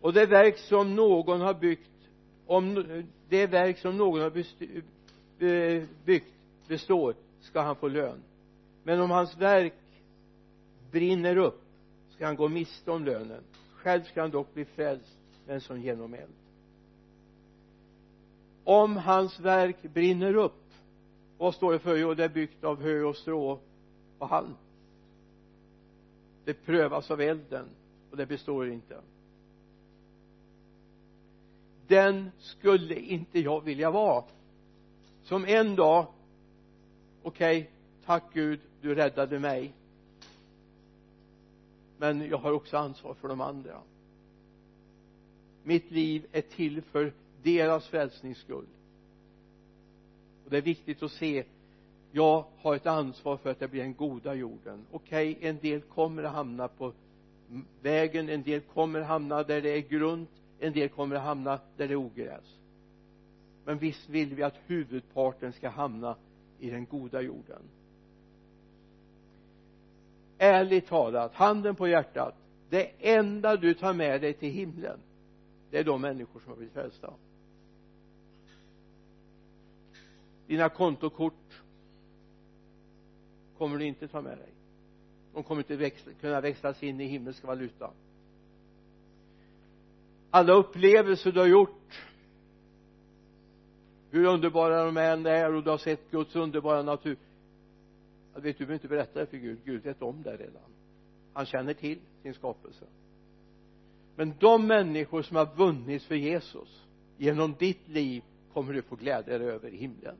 och 0.02 0.14
det 0.14 0.26
verk 0.26 0.58
som 0.58 0.96
någon 0.96 1.42
har 1.42 1.54
byggt 1.54 2.10
om 2.46 2.86
det 3.30 3.48
verk 3.48 3.78
som 3.78 3.98
någon 3.98 4.22
har 4.22 4.38
eh, 5.48 5.84
byggt 6.06 6.34
består 6.68 7.16
ska 7.42 7.62
han 7.62 7.76
få 7.76 7.88
lön. 7.88 8.24
Men 8.84 9.02
om 9.02 9.12
hans 9.12 9.38
verk 9.38 9.74
brinner 10.92 11.38
upp 11.38 11.62
ska 12.10 12.26
han 12.26 12.36
gå 12.36 12.48
miste 12.48 12.92
om 12.92 13.06
lönen. 13.06 13.44
Själv 13.74 14.04
ska 14.04 14.22
han 14.22 14.32
dock 14.32 14.54
bli 14.54 14.66
frälst 14.66 15.18
men 15.48 15.62
som 15.62 15.82
genom 15.82 16.14
eld. 16.14 16.34
Om 18.64 18.98
hans 18.98 19.40
verk 19.40 19.82
brinner 19.82 20.36
upp 20.36 20.64
vad 21.38 21.56
står 21.56 21.74
det 21.74 21.80
för? 21.80 21.96
Jo 21.96 22.14
det 22.14 22.24
är 22.24 22.30
byggt 22.30 22.64
av 22.64 22.82
hö 22.82 23.04
och 23.04 23.16
strå 23.16 23.60
och 24.18 24.30
halm. 24.30 24.54
Det 26.46 26.54
prövas 26.54 27.12
av 27.12 27.22
elden 27.22 27.66
och 28.12 28.18
det 28.18 28.26
består 28.26 28.70
inte. 28.70 29.02
Den 31.88 32.32
skulle 32.38 32.96
inte 32.96 33.40
jag 33.40 33.62
vilja 33.62 33.92
vara. 33.92 34.24
Som 35.24 35.46
en 35.46 35.76
dag 35.76 36.08
okej 37.24 37.60
okay, 37.60 37.72
tack 38.06 38.24
Gud 38.34 38.60
du 38.82 38.96
räddade 38.96 39.40
mig 39.40 39.74
men 41.98 42.30
jag 42.30 42.38
har 42.38 42.52
också 42.52 42.78
ansvar 42.78 43.14
för 43.14 43.28
de 43.28 43.42
andra. 43.42 43.82
Mitt 45.64 45.92
liv 45.92 46.26
är 46.32 46.42
till 46.42 46.82
för 46.82 47.14
deras 47.44 47.88
frälsnings 47.88 48.38
skull. 48.38 48.68
Och 50.46 50.52
det 50.52 50.58
är 50.58 50.62
viktigt 50.62 51.04
att 51.04 51.12
se 51.12 51.44
jag 52.12 52.46
har 52.58 52.76
ett 52.76 52.86
ansvar 52.86 53.38
för 53.38 53.52
att 53.52 53.60
det 53.60 53.68
blir 53.68 53.82
den 53.82 53.94
goda 53.94 54.34
jorden. 54.34 54.86
Okej 54.92 55.32
okay, 55.32 55.50
en 55.50 55.58
del 55.58 55.82
kommer 55.82 56.24
att 56.24 56.34
hamna 56.34 56.68
på 56.68 56.94
vägen 57.82 58.30
en 58.30 58.44
del 58.44 58.62
kommer 58.62 59.02
att 59.02 59.08
hamna 59.08 59.44
där 59.44 59.62
det 59.62 59.70
är 59.70 59.90
grunt 59.90 60.30
en 60.60 60.74
del 60.74 60.90
kommer 60.90 61.16
att 61.16 61.24
hamna 61.24 61.60
där 61.78 61.88
det 61.88 61.94
är 61.94 61.96
ogräs. 61.96 62.58
Men 63.66 63.78
visst 63.78 64.10
vill 64.10 64.36
vi 64.36 64.44
att 64.44 64.60
huvudparten 64.66 65.54
ska 65.54 65.70
hamna 65.70 66.16
i 66.60 66.70
den 66.70 66.86
goda 66.86 67.22
jorden 67.22 67.62
ärligt 70.38 70.88
talat 70.88 71.34
handen 71.34 71.76
på 71.76 71.88
hjärtat 71.88 72.36
det 72.70 72.92
enda 73.00 73.56
du 73.56 73.74
tar 73.74 73.94
med 73.94 74.22
dig 74.22 74.34
till 74.34 74.52
himlen 74.52 75.00
det 75.72 75.78
är 75.78 75.84
de 75.84 76.02
människor 76.02 76.40
som 76.40 76.50
har 76.50 76.58
blivit 76.58 76.74
frälsta. 76.74 77.14
Dina 80.48 80.70
kontokort 80.70 81.62
kommer 83.58 83.78
du 83.78 83.86
inte 83.86 84.08
ta 84.08 84.22
med 84.22 84.38
dig. 84.38 84.50
De 85.34 85.44
kommer 85.44 85.62
inte 85.62 85.76
växla, 85.76 86.12
kunna 86.22 86.42
växlas 86.42 86.84
in 86.84 87.02
i 87.02 87.06
himmelsk 87.06 87.44
valuta 87.44 87.92
alla 90.32 90.54
upplevelser 90.54 91.32
du 91.32 91.40
har 91.40 91.48
gjort 91.48 92.02
hur 94.12 94.26
underbara 94.26 94.86
de 94.86 94.98
än 94.98 95.26
är 95.26 95.54
och 95.54 95.64
du 95.64 95.70
har 95.70 95.78
sett 95.78 96.12
Guds 96.12 96.36
underbara 96.36 96.84
natur 96.84 97.18
vet 98.42 98.58
du 98.58 98.66
behöver 98.66 98.74
inte 98.74 98.88
berätta 98.88 99.20
det 99.20 99.26
för 99.26 99.38
Gud 99.38 99.60
Gud 99.66 99.84
vet 99.84 100.02
om 100.02 100.24
det 100.24 100.32
redan. 100.32 100.72
Han 101.34 101.46
känner 101.46 101.74
till 101.74 102.00
sin 102.22 102.34
skapelse. 102.34 102.86
Men 104.16 104.34
de 104.40 104.68
människor 104.68 105.22
som 105.22 105.38
har 105.38 105.56
vunnits 105.56 106.06
för 106.06 106.16
Jesus 106.16 106.84
genom 107.18 107.56
ditt 107.60 107.88
liv 107.88 108.24
kommer 108.54 108.74
du 108.74 108.82
få 108.82 108.96
glädja 108.96 109.38
dig 109.38 109.48
över 109.48 109.70
i 109.70 109.78
himlen. 109.78 110.16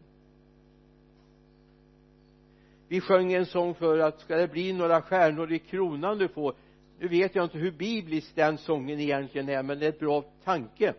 Vi 2.88 3.02
sjöng 3.02 3.34
en 3.34 3.46
sång 3.46 3.74
för 3.74 4.00
att 4.00 4.20
ska 4.20 4.36
det 4.36 4.48
bli 4.48 4.74
några 4.74 5.02
stjärnor 5.02 5.52
i 5.52 5.60
kronan 5.60 6.18
du 6.18 6.28
får. 6.28 6.56
Nu 7.00 7.08
vet 7.08 7.36
jag 7.36 7.46
inte 7.46 7.58
hur 7.58 7.72
biblisk 7.72 8.36
den 8.36 8.58
sången 8.58 9.00
egentligen 9.00 9.50
är 9.50 9.64
men 9.64 9.80
det 9.80 9.86
är 9.86 9.90
ett 9.90 10.00
bra 10.00 10.24
tanke. 10.44 10.94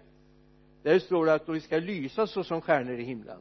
Där 0.82 0.98
står 0.98 1.26
det 1.26 1.34
att 1.34 1.48
vi 1.48 1.60
ska 1.60 1.78
lysa 1.78 2.26
så 2.26 2.44
som 2.44 2.60
stjärnor 2.60 2.98
i 2.98 3.04
himlen. 3.04 3.40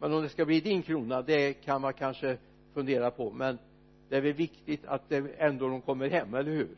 Men 0.00 0.12
om 0.12 0.22
det 0.22 0.28
ska 0.28 0.44
bli 0.44 0.60
din 0.60 0.82
krona 0.82 1.22
det 1.22 1.52
kan 1.52 1.80
man 1.80 1.92
kanske 1.92 2.38
fundera 2.76 3.10
på 3.10 3.30
men 3.30 3.58
det 4.08 4.16
är 4.16 4.20
väl 4.20 4.32
viktigt 4.32 4.84
att 4.84 5.08
det 5.08 5.16
ändå 5.38 5.68
de 5.68 5.80
kommer 5.80 6.08
hem, 6.08 6.34
eller 6.34 6.50
hur? 6.50 6.76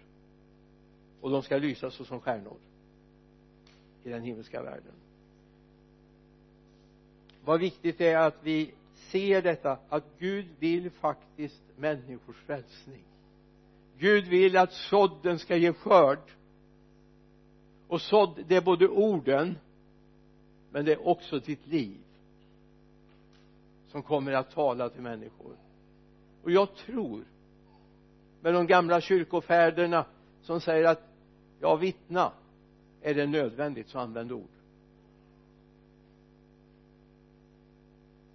Och 1.21 1.31
de 1.31 1.43
ska 1.43 1.59
lysa 1.59 1.91
så 1.91 2.05
som 2.05 2.21
stjärnor 2.21 2.57
i 4.05 4.09
den 4.09 4.23
himmelska 4.23 4.63
världen. 4.63 4.93
Vad 7.45 7.61
viktigt 7.61 8.01
är 8.01 8.17
att 8.17 8.37
vi 8.43 8.71
ser 9.11 9.43
detta 9.43 9.79
att 9.89 10.05
Gud 10.19 10.47
vill 10.59 10.91
faktiskt 10.91 11.63
människors 11.77 12.37
frälsning. 12.37 13.03
Gud 13.99 14.27
vill 14.27 14.57
att 14.57 14.73
sådden 14.73 15.39
ska 15.39 15.57
ge 15.57 15.73
skörd. 15.73 16.31
Och 17.89 18.01
sådd 18.01 18.45
det 18.49 18.57
är 18.57 18.63
både 18.63 18.89
orden 18.89 19.59
men 20.71 20.85
det 20.85 20.93
är 20.93 21.09
också 21.09 21.39
ditt 21.39 21.67
liv 21.67 21.99
som 23.89 24.03
kommer 24.03 24.33
att 24.33 24.51
tala 24.51 24.89
till 24.89 25.03
människor 25.03 25.68
och 26.43 26.51
jag 26.51 26.75
tror 26.75 27.25
med 28.41 28.55
de 28.55 28.67
gamla 28.67 29.01
kyrkofäderna 29.01 30.05
som 30.43 30.61
säger 30.61 30.85
att 30.85 31.03
ja 31.61 31.77
vittna 31.77 32.33
är 33.03 33.15
det 33.15 33.27
nödvändigt 33.27 33.89
så 33.89 33.99
använd 33.99 34.33
ord. 34.33 34.51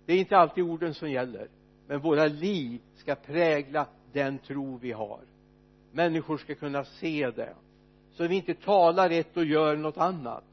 Det 0.05 0.13
är 0.13 0.17
inte 0.17 0.37
alltid 0.37 0.63
orden 0.63 0.93
som 0.93 1.11
gäller 1.11 1.47
men 1.87 1.99
våra 1.99 2.27
liv 2.27 2.81
ska 2.95 3.15
prägla 3.15 3.87
den 4.13 4.37
tro 4.37 4.77
vi 4.77 4.91
har. 4.91 5.19
Människor 5.91 6.37
ska 6.37 6.55
kunna 6.55 6.85
se 6.85 7.31
det 7.31 7.55
så 8.11 8.27
vi 8.27 8.35
inte 8.35 8.53
talar 8.53 9.09
ett 9.09 9.37
och 9.37 9.45
gör 9.45 9.75
något 9.75 9.97
annat 9.97 10.43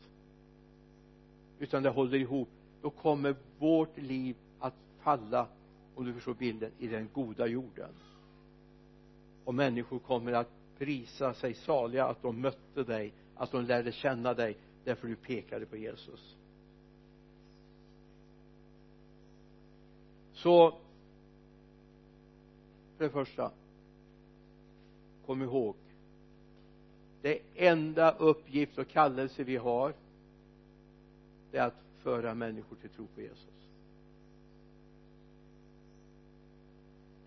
utan 1.59 1.83
det 1.83 1.91
håller 1.91 2.19
ihop. 2.19 2.49
Då 2.83 2.91
kommer 2.91 3.35
vårt 3.59 3.99
liv 3.99 4.37
att 4.61 4.75
falla 5.03 5.47
om 6.01 6.07
du 6.07 6.13
förstår 6.13 6.35
bilden 6.35 6.73
i 6.79 6.87
den 6.87 7.09
goda 7.13 7.47
jorden. 7.47 7.91
Och 9.45 9.55
människor 9.55 9.99
kommer 9.99 10.33
att 10.33 10.49
prisa 10.79 11.35
sig 11.35 11.55
saliga 11.55 12.07
att 12.07 12.23
de 12.23 12.41
mötte 12.41 12.85
dig 12.85 13.13
att 13.35 13.53
de 13.53 13.65
lärde 13.65 13.93
känna 13.93 14.35
dig 14.35 14.57
därför 14.85 15.09
du 15.09 15.17
pekade 15.17 15.67
på 15.67 15.77
Jesus. 15.77 16.37
Så 20.33 20.71
för 22.97 23.05
det 23.05 23.11
första 23.11 23.51
kom 25.27 25.43
ihåg 25.43 25.77
det 27.23 27.39
enda 27.55 28.13
uppgift 28.13 28.79
och 28.79 28.89
kallelse 28.89 29.45
vi 29.45 29.57
har 29.57 29.95
det 31.51 31.59
är 31.59 31.67
att 31.67 31.83
föra 32.03 32.35
människor 32.35 32.77
till 32.77 32.91
tro 32.91 33.07
på 33.07 33.21
Jesus. 33.21 33.60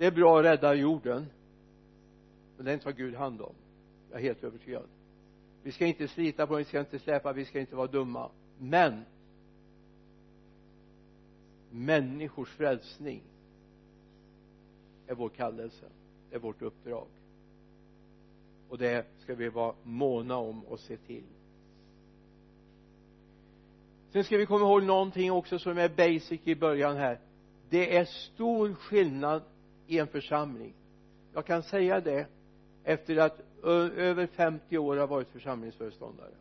Det 0.03 0.07
är 0.07 0.11
bra 0.11 0.39
att 0.39 0.45
rädda 0.45 0.73
jorden 0.73 1.25
men 2.57 2.65
den 2.65 2.79
tar 2.79 2.91
Gud 2.91 3.15
hand 3.15 3.41
om. 3.41 3.53
Jag 4.11 4.19
är 4.19 4.23
helt 4.23 4.43
övertygad. 4.43 4.83
Vi 5.63 5.71
ska 5.71 5.85
inte 5.85 6.07
slita 6.07 6.47
på 6.47 6.53
den, 6.53 6.57
vi 6.57 6.65
ska 6.65 6.79
inte 6.79 6.99
släpa, 6.99 7.33
vi 7.33 7.45
ska 7.45 7.59
inte 7.59 7.75
vara 7.75 7.87
dumma. 7.87 8.29
Men 8.59 9.05
människors 11.71 12.49
frälsning 12.49 13.21
är 15.07 15.15
vår 15.15 15.29
kallelse 15.29 15.85
det 16.29 16.35
är 16.35 16.39
vårt 16.39 16.61
uppdrag. 16.61 17.07
Och 18.69 18.77
det 18.77 19.05
ska 19.19 19.35
vi 19.35 19.49
vara 19.49 19.73
måna 19.83 20.37
om 20.37 20.65
och 20.65 20.79
se 20.79 20.97
till. 20.97 21.23
Sen 24.11 24.23
ska 24.23 24.37
vi 24.37 24.45
komma 24.45 24.65
ihåg 24.65 24.83
någonting 24.83 25.31
också 25.31 25.59
som 25.59 25.77
är 25.77 25.89
basic 25.89 26.41
i 26.43 26.55
början 26.55 26.97
här. 26.97 27.19
Det 27.69 27.97
är 27.97 28.05
stor 28.05 28.73
skillnad 28.73 29.41
i 29.87 29.99
en 29.99 30.07
församling. 30.07 30.73
Jag 31.33 31.45
kan 31.45 31.63
säga 31.63 32.01
det 32.01 32.27
efter 32.83 33.17
att 33.17 33.39
över 33.63 34.27
50 34.27 34.77
år 34.77 34.97
har 34.97 35.07
varit 35.07 35.29
församlingsföreståndare. 35.29 36.33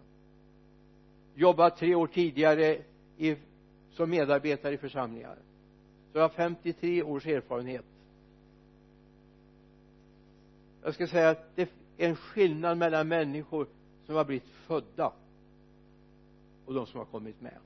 Jobbat 1.34 1.76
tre 1.76 1.94
år 1.94 2.06
tidigare 2.06 2.78
i, 3.16 3.36
som 3.90 4.10
medarbetare 4.10 4.74
i 4.74 4.78
församlingar. 4.78 5.36
Så 6.12 6.18
jag 6.18 6.22
har 6.22 6.28
53 6.28 7.02
års 7.02 7.26
erfarenhet. 7.26 7.84
Jag 10.82 10.94
ska 10.94 11.06
säga 11.06 11.30
att 11.30 11.56
det 11.56 11.62
är 11.62 12.08
en 12.08 12.16
skillnad 12.16 12.78
mellan 12.78 13.08
människor 13.08 13.66
som 14.06 14.14
har 14.14 14.24
blivit 14.24 14.48
födda 14.48 15.12
och 16.66 16.74
de 16.74 16.86
som 16.86 16.98
har 16.98 17.06
kommit 17.06 17.40
med. 17.40 17.58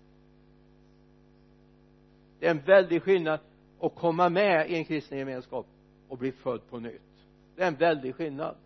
Det 2.38 2.46
är 2.46 2.50
en 2.50 2.60
väldig 2.60 3.02
skillnad 3.02 3.40
och 3.78 3.94
komma 3.94 4.28
med 4.28 4.70
i 4.70 4.74
en 4.76 4.84
kristen 4.84 5.18
gemenskap 5.18 5.66
och 6.08 6.18
bli 6.18 6.32
född 6.32 6.70
på 6.70 6.78
nytt. 6.78 7.00
Det 7.56 7.62
är 7.62 7.68
en 7.68 7.74
väldig 7.74 8.14
skillnad. 8.14 8.56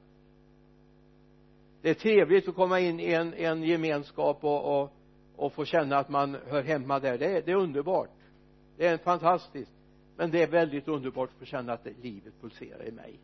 Det 1.83 1.91
är 1.91 1.95
trevligt 1.95 2.49
att 2.49 2.55
komma 2.55 2.81
in 2.81 3.01
i 3.01 3.13
en, 3.13 3.35
en 3.35 3.63
gemenskap 3.63 4.45
och, 4.45 4.83
och, 4.83 4.93
och 5.37 5.53
få 5.53 5.65
känna 5.65 5.97
att 5.97 6.09
man 6.09 6.37
hör 6.47 6.63
hemma 6.63 7.01
där. 7.01 7.19
Det 7.19 7.27
är, 7.27 7.43
det 7.43 7.51
är 7.51 7.57
underbart. 7.57 8.11
Det 8.77 8.87
är 8.87 8.99
fantastiskt. 8.99 9.73
Men 10.17 10.31
det 10.31 10.43
är 10.43 10.47
väldigt 10.47 10.89
underbart 10.89 11.31
att 11.31 11.39
få 11.39 11.45
känna 11.45 11.73
att 11.73 11.87
livet 12.03 12.41
pulserar 12.41 12.89
i 12.89 12.91
mig. 12.91 13.21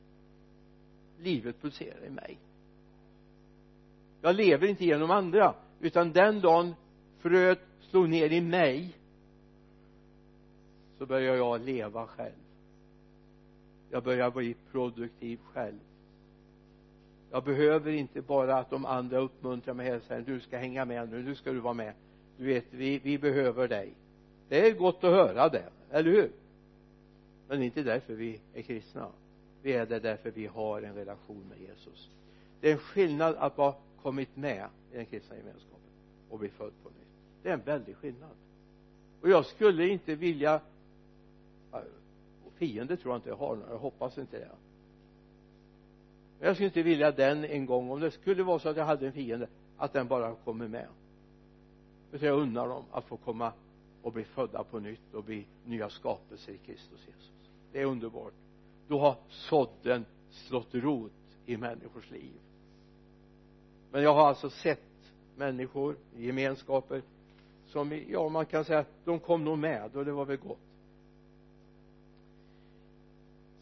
Livet 1.18 1.62
pulserar 1.62 2.04
i 2.06 2.10
mig. 2.10 2.38
Jag 4.20 4.36
lever 4.36 4.66
inte 4.66 4.84
genom 4.84 5.10
andra 5.10 5.54
utan 5.80 6.12
den 6.12 6.40
dagen 6.40 6.74
fröet 7.18 7.60
slog 7.80 8.08
ner 8.08 8.32
i 8.32 8.40
mig 8.40 8.96
så 10.98 11.06
börjar 11.06 11.36
jag 11.36 11.60
leva 11.60 12.06
själv. 12.06 12.32
Jag 13.90 14.02
börjar 14.02 14.30
bli 14.30 14.56
produktiv 14.72 15.38
själv. 15.52 15.78
Jag 17.30 17.44
behöver 17.44 17.92
inte 17.92 18.22
bara 18.22 18.56
att 18.56 18.70
de 18.70 18.86
andra 18.86 19.18
uppmuntrar 19.18 19.74
mig 19.74 19.96
och 19.96 20.02
säger 20.02 20.22
du 20.22 20.40
ska 20.40 20.58
hänga 20.58 20.84
med 20.84 21.10
nu, 21.10 21.22
nu 21.22 21.34
ska 21.34 21.52
du 21.52 21.60
vara 21.60 21.74
med. 21.74 21.94
Du 22.38 22.44
vet 22.44 22.64
vi, 22.70 22.98
vi 22.98 23.18
behöver 23.18 23.68
dig. 23.68 23.94
Det 24.48 24.68
är 24.68 24.74
gott 24.74 25.04
att 25.04 25.10
höra 25.10 25.48
det, 25.48 25.68
eller 25.90 26.10
hur? 26.10 26.30
Men 27.48 27.58
det 27.58 27.64
är 27.64 27.66
inte 27.66 27.82
därför 27.82 28.14
vi 28.14 28.40
är 28.54 28.62
kristna. 28.62 29.08
Vi 29.62 29.72
är 29.72 29.86
det 29.86 29.98
därför 29.98 30.30
vi 30.30 30.46
har 30.46 30.82
en 30.82 30.94
relation 30.94 31.44
med 31.48 31.58
Jesus. 31.60 32.10
Det 32.60 32.68
är 32.68 32.72
en 32.72 32.78
skillnad 32.78 33.34
att 33.38 33.56
ha 33.56 33.78
kommit 34.02 34.36
med 34.36 34.68
i 34.92 34.96
den 34.96 35.06
kristna 35.06 35.36
gemenskapen 35.36 35.90
och 36.30 36.38
bli 36.38 36.48
född 36.48 36.72
på 36.82 36.88
nytt. 36.88 37.08
Det 37.42 37.48
är 37.48 37.54
en 37.54 37.64
väldig 37.64 37.96
skillnad. 37.96 38.30
Och 39.20 39.28
jag 39.28 39.46
skulle 39.46 39.88
inte 39.88 40.14
vilja 40.14 40.60
fiende 42.54 42.96
tror 42.96 43.12
jag 43.12 43.18
inte 43.18 43.28
jag 43.28 43.36
har 43.36 43.58
jag 43.70 43.78
hoppas 43.78 44.18
inte 44.18 44.38
det. 44.38 44.50
Men 46.38 46.46
jag 46.46 46.56
skulle 46.56 46.66
inte 46.66 46.82
vilja 46.82 47.12
den 47.12 47.44
en 47.44 47.66
gång. 47.66 47.90
Om 47.90 48.00
det 48.00 48.10
skulle 48.10 48.42
vara 48.42 48.58
så 48.58 48.68
att 48.68 48.76
jag 48.76 48.84
hade 48.84 49.06
en 49.06 49.12
fiende 49.12 49.48
att 49.76 49.92
den 49.92 50.08
bara 50.08 50.34
kommer 50.34 50.68
med. 50.68 50.88
Utan 52.12 52.28
jag 52.28 52.38
undrar 52.38 52.68
dem 52.68 52.84
att 52.92 53.04
få 53.04 53.16
komma 53.16 53.52
och 54.02 54.12
bli 54.12 54.24
födda 54.24 54.64
på 54.64 54.78
nytt 54.78 55.14
och 55.14 55.24
bli 55.24 55.46
nya 55.64 55.90
skapelser 55.90 56.52
i 56.52 56.58
Kristus 56.58 57.00
Jesus. 57.06 57.50
Det 57.72 57.80
är 57.80 57.84
underbart. 57.84 58.32
Då 58.88 58.98
har 58.98 59.16
sådden 59.28 60.04
slått 60.30 60.74
rot 60.74 61.12
i 61.46 61.56
människors 61.56 62.10
liv. 62.10 62.32
Men 63.92 64.02
jag 64.02 64.14
har 64.14 64.28
alltså 64.28 64.50
sett 64.50 65.12
människor 65.36 65.96
i 66.16 66.26
gemenskaper 66.26 67.02
som 67.66 68.02
ja 68.08 68.28
man 68.28 68.46
kan 68.46 68.64
säga 68.64 68.84
de 69.04 69.18
kom 69.18 69.44
nog 69.44 69.58
med 69.58 69.96
och 69.96 70.04
det 70.04 70.12
var 70.12 70.24
väl 70.24 70.36
gott 70.36 70.58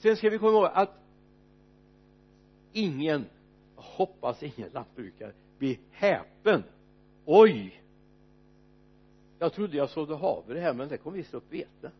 sen 0.04 0.16
ska 0.16 0.30
vi 0.30 0.38
komma 0.38 0.52
ihåg 0.52 0.70
att 0.72 0.90
ingen 2.72 3.26
hoppas 3.76 4.42
ingen 4.42 4.70
lantbrukare 4.72 5.32
blir 5.58 5.78
häpen. 5.90 6.62
Oj! 7.24 7.82
Jag 9.38 9.52
trodde 9.52 9.76
jag 9.76 9.90
sådde 9.90 10.16
havre 10.16 10.60
här 10.60 10.74
men 10.74 10.88
det 10.88 10.96
kom 10.96 11.12
visst 11.12 11.34
upp 11.34 11.44
vete 11.52 11.90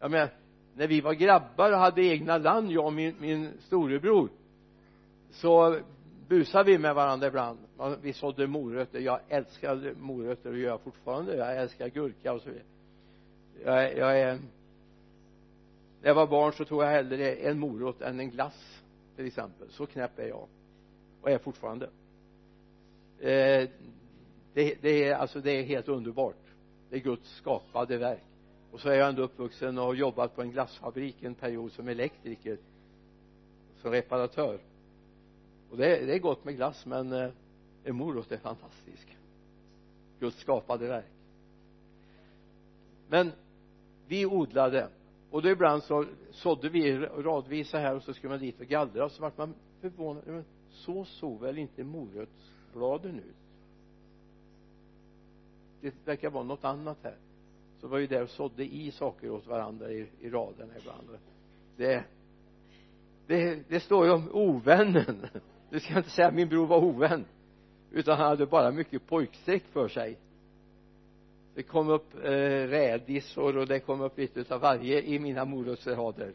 jag 0.00 0.10
menar 0.10 0.28
när 0.74 0.86
vi 0.86 1.00
var 1.00 1.12
grabbar 1.12 1.72
och 1.72 1.78
hade 1.78 2.02
egna 2.02 2.38
land 2.38 2.70
jag 2.70 2.86
och 2.86 2.92
min, 2.92 3.14
min 3.20 3.50
storebror 3.60 4.28
så 5.30 5.80
busade 6.28 6.70
vi 6.72 6.78
med 6.78 6.94
varandra 6.94 7.26
ibland. 7.26 7.58
Vi 8.02 8.12
sådde 8.12 8.46
morötter. 8.46 8.98
Jag 8.98 9.20
älskade 9.28 9.94
morötter 9.94 10.50
och 10.50 10.58
gör 10.58 10.68
jag 10.68 10.80
fortfarande. 10.80 11.36
Jag 11.36 11.56
älskar 11.56 11.88
gurka 11.88 12.32
och 12.32 12.40
så 12.40 12.48
vidare 12.48 12.64
jag, 13.64 13.96
jag 13.96 14.20
är 14.20 14.38
när 16.00 16.08
jag 16.08 16.14
var 16.14 16.26
barn 16.26 16.52
så 16.52 16.64
tog 16.64 16.82
jag 16.82 16.90
hellre 16.90 17.34
en 17.34 17.58
morot 17.58 18.00
än 18.00 18.20
en 18.20 18.30
glass 18.30 18.82
till 19.16 19.26
exempel. 19.26 19.70
Så 19.70 19.86
knäpp 19.86 20.18
är 20.18 20.28
jag 20.28 20.46
och 21.20 21.30
är 21.30 21.38
fortfarande. 21.38 21.86
Eh, 23.18 23.68
det, 24.54 24.82
det 24.82 25.04
är 25.04 25.14
alltså 25.14 25.40
det 25.40 25.50
är 25.50 25.62
helt 25.62 25.88
underbart. 25.88 26.36
Det 26.90 26.96
är 26.96 27.00
Guds 27.00 27.36
skapade 27.36 27.96
verk. 27.96 28.22
Och 28.70 28.80
så 28.80 28.88
är 28.88 28.94
jag 28.94 29.08
ändå 29.08 29.22
uppvuxen 29.22 29.78
och 29.78 29.84
har 29.84 29.94
jobbat 29.94 30.36
på 30.36 30.42
en 30.42 30.50
glassfabrik 30.50 31.22
en 31.22 31.34
period 31.34 31.72
som 31.72 31.88
elektriker 31.88 32.58
som 33.82 33.90
reparatör. 33.90 34.60
Och 35.70 35.76
det, 35.76 35.96
är, 35.96 36.06
det 36.06 36.14
är 36.14 36.18
gott 36.18 36.44
med 36.44 36.56
glass 36.56 36.86
men 36.86 37.12
eh, 37.12 37.30
en 37.84 37.96
morot 37.96 38.32
är 38.32 38.36
fantastisk. 38.36 39.16
Guds 40.20 40.40
skapade 40.40 40.86
verk. 40.86 41.10
Men 43.08 43.32
vi 44.10 44.26
odlade. 44.26 44.88
Och 45.30 45.42
då 45.42 45.48
ibland 45.48 45.82
så 45.82 46.04
sådde 46.30 46.68
vi 46.68 46.98
radvisa 46.98 47.78
här 47.78 47.96
och 47.96 48.02
så 48.02 48.14
skulle 48.14 48.30
man 48.30 48.40
dit 48.40 48.60
och 48.60 48.66
gallra 48.66 49.04
och 49.04 49.12
så 49.12 49.22
vart 49.22 49.38
man 49.38 49.54
förvånad. 49.80 50.22
Men 50.26 50.44
så 50.70 51.04
såg 51.04 51.40
väl 51.40 51.58
inte 51.58 51.84
morötsbladen 51.84 53.18
ut? 53.18 53.36
Det 55.80 55.94
verkar 56.04 56.30
vara 56.30 56.44
något 56.44 56.64
annat 56.64 56.98
här. 57.02 57.16
Så 57.80 57.88
var 57.88 57.98
vi 57.98 58.06
där 58.06 58.22
och 58.22 58.30
sådde 58.30 58.64
i 58.64 58.90
saker 58.90 59.30
åt 59.30 59.46
varandra 59.46 59.90
i, 59.90 60.06
i 60.20 60.30
raderna 60.30 60.72
ibland. 60.78 61.08
Det 61.76 62.04
det, 63.26 63.68
det 63.68 63.80
står 63.80 64.06
ju 64.06 64.12
om 64.12 64.28
ovännen. 64.32 65.26
Du 65.70 65.80
ska 65.80 65.96
inte 65.96 66.10
säga 66.10 66.28
att 66.28 66.34
min 66.34 66.48
bror 66.48 66.66
var 66.66 66.84
ovän 66.84 67.24
utan 67.92 68.18
han 68.18 68.26
hade 68.26 68.46
bara 68.46 68.70
mycket 68.70 69.06
pojkstreck 69.06 69.62
för 69.72 69.88
sig 69.88 70.18
det 71.54 71.62
kom 71.62 71.88
upp 71.88 72.14
eh, 72.14 72.30
rädisor 72.68 73.56
och 73.56 73.66
det 73.66 73.80
kom 73.80 74.00
upp 74.00 74.18
lite 74.18 74.54
av 74.54 74.60
varje 74.60 75.02
i 75.02 75.18
mina 75.18 75.44
morotsrader 75.44 76.34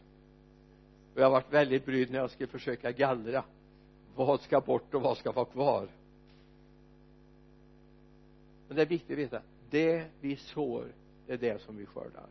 och 1.15 1.21
jag 1.21 1.29
varit 1.29 1.53
väldigt 1.53 1.85
brydd 1.85 2.11
när 2.11 2.19
jag 2.19 2.31
skulle 2.31 2.47
försöka 2.47 2.91
gallra. 2.91 3.43
Vad 4.15 4.41
ska 4.41 4.61
bort 4.61 4.93
och 4.93 5.01
vad 5.01 5.17
ska 5.17 5.31
vara 5.31 5.45
kvar? 5.45 5.87
Men 8.67 8.75
det 8.75 8.81
är 8.81 8.85
viktigt 8.85 9.11
att 9.11 9.17
veta. 9.17 9.41
Det 9.69 10.05
vi 10.21 10.35
sår 10.35 10.85
det 11.27 11.33
är 11.33 11.37
det 11.37 11.61
som 11.61 11.77
vi 11.77 11.85
skördar. 11.85 12.29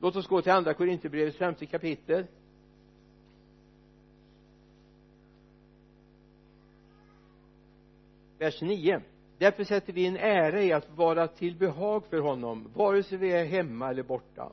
Låt 0.00 0.16
oss 0.16 0.26
gå 0.26 0.42
till 0.42 0.52
andra 0.52 0.74
Korinthierbrevets 0.74 1.36
femte 1.36 1.66
kapitel. 1.66 2.26
Vers 8.38 8.62
9 8.62 9.02
därför 9.38 9.64
sätter 9.64 9.92
vi 9.92 10.06
en 10.06 10.16
ära 10.16 10.62
i 10.62 10.72
att 10.72 10.96
vara 10.96 11.28
till 11.28 11.56
behag 11.56 12.04
för 12.06 12.18
honom 12.18 12.68
vare 12.74 13.02
sig 13.02 13.18
vi 13.18 13.32
är 13.32 13.44
hemma 13.44 13.90
eller 13.90 14.02
borta. 14.02 14.52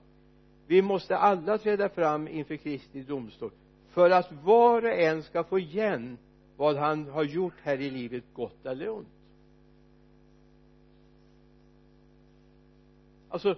Vi 0.67 0.81
måste 0.81 1.17
alla 1.17 1.57
träda 1.57 1.89
fram 1.89 2.27
inför 2.27 2.55
Kristi 2.55 3.01
domstol 3.03 3.51
för 3.89 4.09
att 4.09 4.31
var 4.43 4.85
och 4.85 4.91
en 4.91 5.23
ska 5.23 5.43
få 5.43 5.59
igen 5.59 6.17
vad 6.57 6.75
han 6.75 7.09
har 7.09 7.23
gjort 7.23 7.53
här 7.63 7.81
i 7.81 7.89
livet 7.89 8.23
gott 8.33 8.65
eller 8.65 8.89
ont. 8.89 9.07
Alltså 13.29 13.55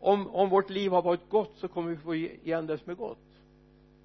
om, 0.00 0.26
om 0.34 0.48
vårt 0.48 0.70
liv 0.70 0.90
har 0.90 1.02
varit 1.02 1.28
gott 1.28 1.52
så 1.56 1.68
kommer 1.68 1.90
vi 1.90 1.96
få 1.96 2.14
igen 2.14 2.66
det 2.66 2.78
som 2.78 2.90
är 2.90 2.94
gott. 2.94 3.18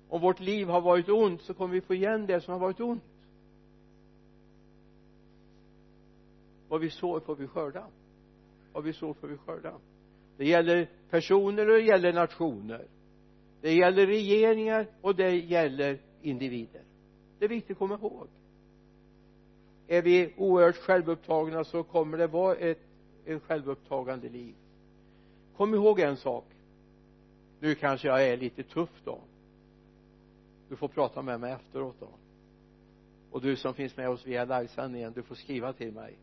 Om 0.10 0.22
vårt 0.22 0.40
liv 0.40 0.68
har 0.68 0.82
varit 0.82 1.10
ont 1.10 1.42
så 1.42 1.54
kommer 1.54 1.74
vi 1.74 1.82
få 1.82 1.94
igen 1.94 2.26
det 2.26 2.42
som 2.42 2.52
har 2.52 2.60
varit 2.60 2.80
ont. 2.80 3.04
Vad 6.72 6.82
vi 6.82 6.90
sår 6.90 7.20
får 7.20 7.36
vi 7.36 7.48
skörda. 7.48 7.88
Vad 8.74 8.84
vi 8.84 8.94
sår 8.94 9.14
får 9.14 9.28
vi 9.28 9.38
skörda. 9.38 9.74
Det 10.38 10.46
gäller 10.46 10.90
personer 11.10 11.70
och 11.70 11.78
det 11.78 11.84
gäller 11.84 12.14
nationer. 12.14 12.88
Det 13.62 13.74
gäller 13.74 14.08
regeringar 14.08 14.88
och 15.02 15.16
det 15.16 15.36
gäller 15.36 16.00
individer. 16.22 16.82
Det 17.40 17.46
är 17.46 17.50
viktigt 17.50 17.72
att 17.72 17.78
komma 17.78 17.96
ihåg. 17.96 18.28
Är 19.88 20.02
vi 20.02 20.34
oerhört 20.38 20.78
självupptagna 20.78 21.64
så 21.64 21.84
kommer 21.84 22.18
det 22.18 22.28
vara 22.28 22.56
ett, 22.56 22.82
ett 23.26 23.44
självupptagande 23.44 24.30
liv. 24.30 24.56
Kom 25.58 25.74
ihåg 25.74 26.00
en 26.00 26.18
sak. 26.18 26.46
Nu 27.60 27.76
kanske 27.76 28.08
jag 28.08 28.28
är 28.28 28.38
lite 28.38 28.64
tuff 28.64 29.02
då. 29.04 29.20
Du 30.70 30.76
får 30.76 30.88
prata 30.88 31.22
med 31.22 31.40
mig 31.40 31.52
efteråt 31.52 31.96
då. 32.00 32.10
Och 33.32 33.42
du 33.42 33.56
som 33.56 33.74
finns 33.74 33.98
med 33.98 34.10
oss 34.10 34.26
via 34.26 34.46
livesändningen 34.46 35.14
du 35.14 35.24
får 35.24 35.36
skriva 35.36 35.74
till 35.74 35.92
mig 35.92 36.18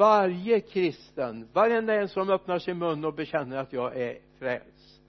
varje 0.00 0.60
kristen 0.60 1.48
varenda 1.52 1.94
en 1.94 2.08
som 2.08 2.30
öppnar 2.30 2.58
sin 2.58 2.78
mun 2.78 3.04
och 3.04 3.14
bekänner 3.14 3.56
att 3.56 3.72
jag 3.72 3.96
är 3.96 4.18
frälst. 4.38 5.00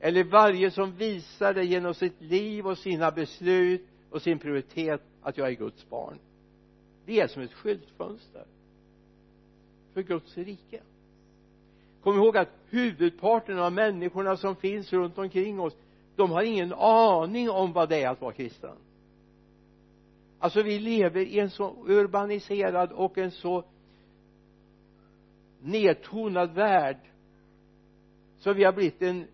Eller 0.00 0.24
varje 0.24 0.70
som 0.70 0.92
visar 0.92 1.54
det 1.54 1.64
genom 1.64 1.94
sitt 1.94 2.20
liv 2.20 2.66
och 2.66 2.78
sina 2.78 3.10
beslut 3.10 3.86
och 4.10 4.22
sin 4.22 4.38
prioritet 4.38 5.02
att 5.22 5.38
jag 5.38 5.48
är 5.48 5.52
Guds 5.52 5.88
barn. 5.88 6.18
Det 7.06 7.20
är 7.20 7.26
som 7.26 7.42
ett 7.42 7.52
skyltfönster 7.52 8.44
för 9.94 10.02
Guds 10.02 10.36
rike. 10.36 10.80
Kom 12.02 12.14
ihåg 12.16 12.36
att 12.36 12.50
huvudparten 12.68 13.58
av 13.58 13.72
människorna 13.72 14.36
som 14.36 14.56
finns 14.56 14.92
runt 14.92 15.18
omkring 15.18 15.60
oss 15.60 15.76
de 16.16 16.30
har 16.30 16.42
ingen 16.42 16.72
aning 16.72 17.50
om 17.50 17.72
vad 17.72 17.88
det 17.88 18.02
är 18.02 18.08
att 18.08 18.20
vara 18.20 18.32
kristen. 18.32 18.76
Alltså 20.38 20.62
vi 20.62 20.78
lever 20.78 21.20
i 21.20 21.38
en 21.38 21.50
så 21.50 21.74
urbaniserad 21.86 22.92
och 22.92 23.18
en 23.18 23.30
så 23.30 23.64
nedtonad 25.60 26.54
värld. 26.54 26.98
Så 28.38 28.52
vi 28.52 28.64
har 28.64 28.72
blivit 28.72 29.02
en 29.02 29.26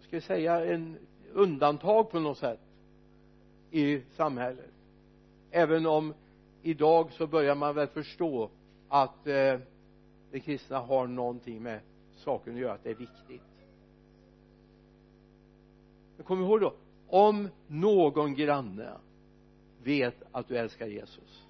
ska 0.00 0.16
jag 0.16 0.22
säga 0.22 0.64
en 0.64 0.98
undantag 1.32 2.10
på 2.10 2.20
något 2.20 2.38
sätt 2.38 2.60
i 3.70 4.00
samhället. 4.16 4.70
Även 5.50 5.86
om 5.86 6.14
idag 6.62 7.12
så 7.12 7.26
börjar 7.26 7.54
man 7.54 7.74
väl 7.74 7.86
förstå 7.86 8.50
att 8.88 9.26
eh, 9.26 9.58
det 10.30 10.40
kristna 10.40 10.78
har 10.78 11.06
någonting 11.06 11.62
med 11.62 11.80
saken 12.16 12.54
att 12.54 12.60
göra 12.60 12.72
att 12.72 12.84
det 12.84 12.90
är 12.90 12.94
viktigt. 12.94 13.42
Men 16.16 16.26
kom 16.26 16.42
ihåg 16.42 16.60
då 16.60 16.74
om 17.08 17.48
någon 17.66 18.34
granne 18.34 18.92
vet 19.82 20.22
att 20.32 20.48
du 20.48 20.56
älskar 20.56 20.86
Jesus 20.86 21.46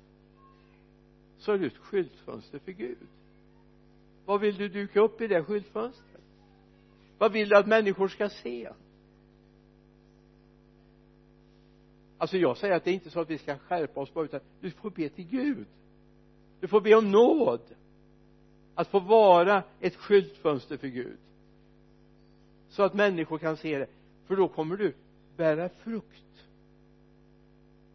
så 1.39 1.53
är 1.53 1.59
du 1.59 1.67
ett 1.67 1.77
skyltfönster 1.77 2.59
för 2.59 2.73
Gud 2.73 2.99
vad 4.27 4.41
vill 4.41 4.57
du 4.57 4.69
duka 4.69 5.01
upp 5.01 5.21
i 5.21 5.27
det 5.27 5.45
skyltfönstret? 5.45 6.23
Vad 7.19 7.33
vill 7.33 7.49
du 7.49 7.57
att 7.57 7.67
människor 7.67 8.09
ska 8.09 8.29
se? 8.29 8.69
Alltså 12.19 12.37
jag 12.37 12.57
säger 12.57 12.75
att 12.75 12.85
det 12.85 12.91
är 12.91 12.95
inte 12.95 13.11
så 13.11 13.21
att 13.21 13.31
vi 13.31 13.39
ska 13.39 13.59
skärpa 13.59 14.01
oss 14.01 14.15
bara 14.15 14.25
utan 14.25 14.41
du 14.61 14.71
får 14.71 14.91
be 14.91 15.09
till 15.09 15.29
Gud. 15.29 15.67
Du 16.61 16.69
får 16.69 16.81
be 16.81 16.95
om 16.95 17.11
nåd 17.11 17.61
att 18.75 18.89
få 18.89 19.01
vara 19.01 19.63
ett 19.81 19.97
skyltfönster 19.97 20.77
för 20.77 20.89
Gud 20.89 21.19
så 22.69 22.83
att 22.83 22.95
människor 22.95 23.39
kan 23.39 23.57
se 23.57 23.79
det. 23.79 23.87
För 24.27 24.37
då 24.37 24.49
kommer 24.49 24.77
du 24.77 24.95
bära 25.37 25.69
frukt. 25.69 26.23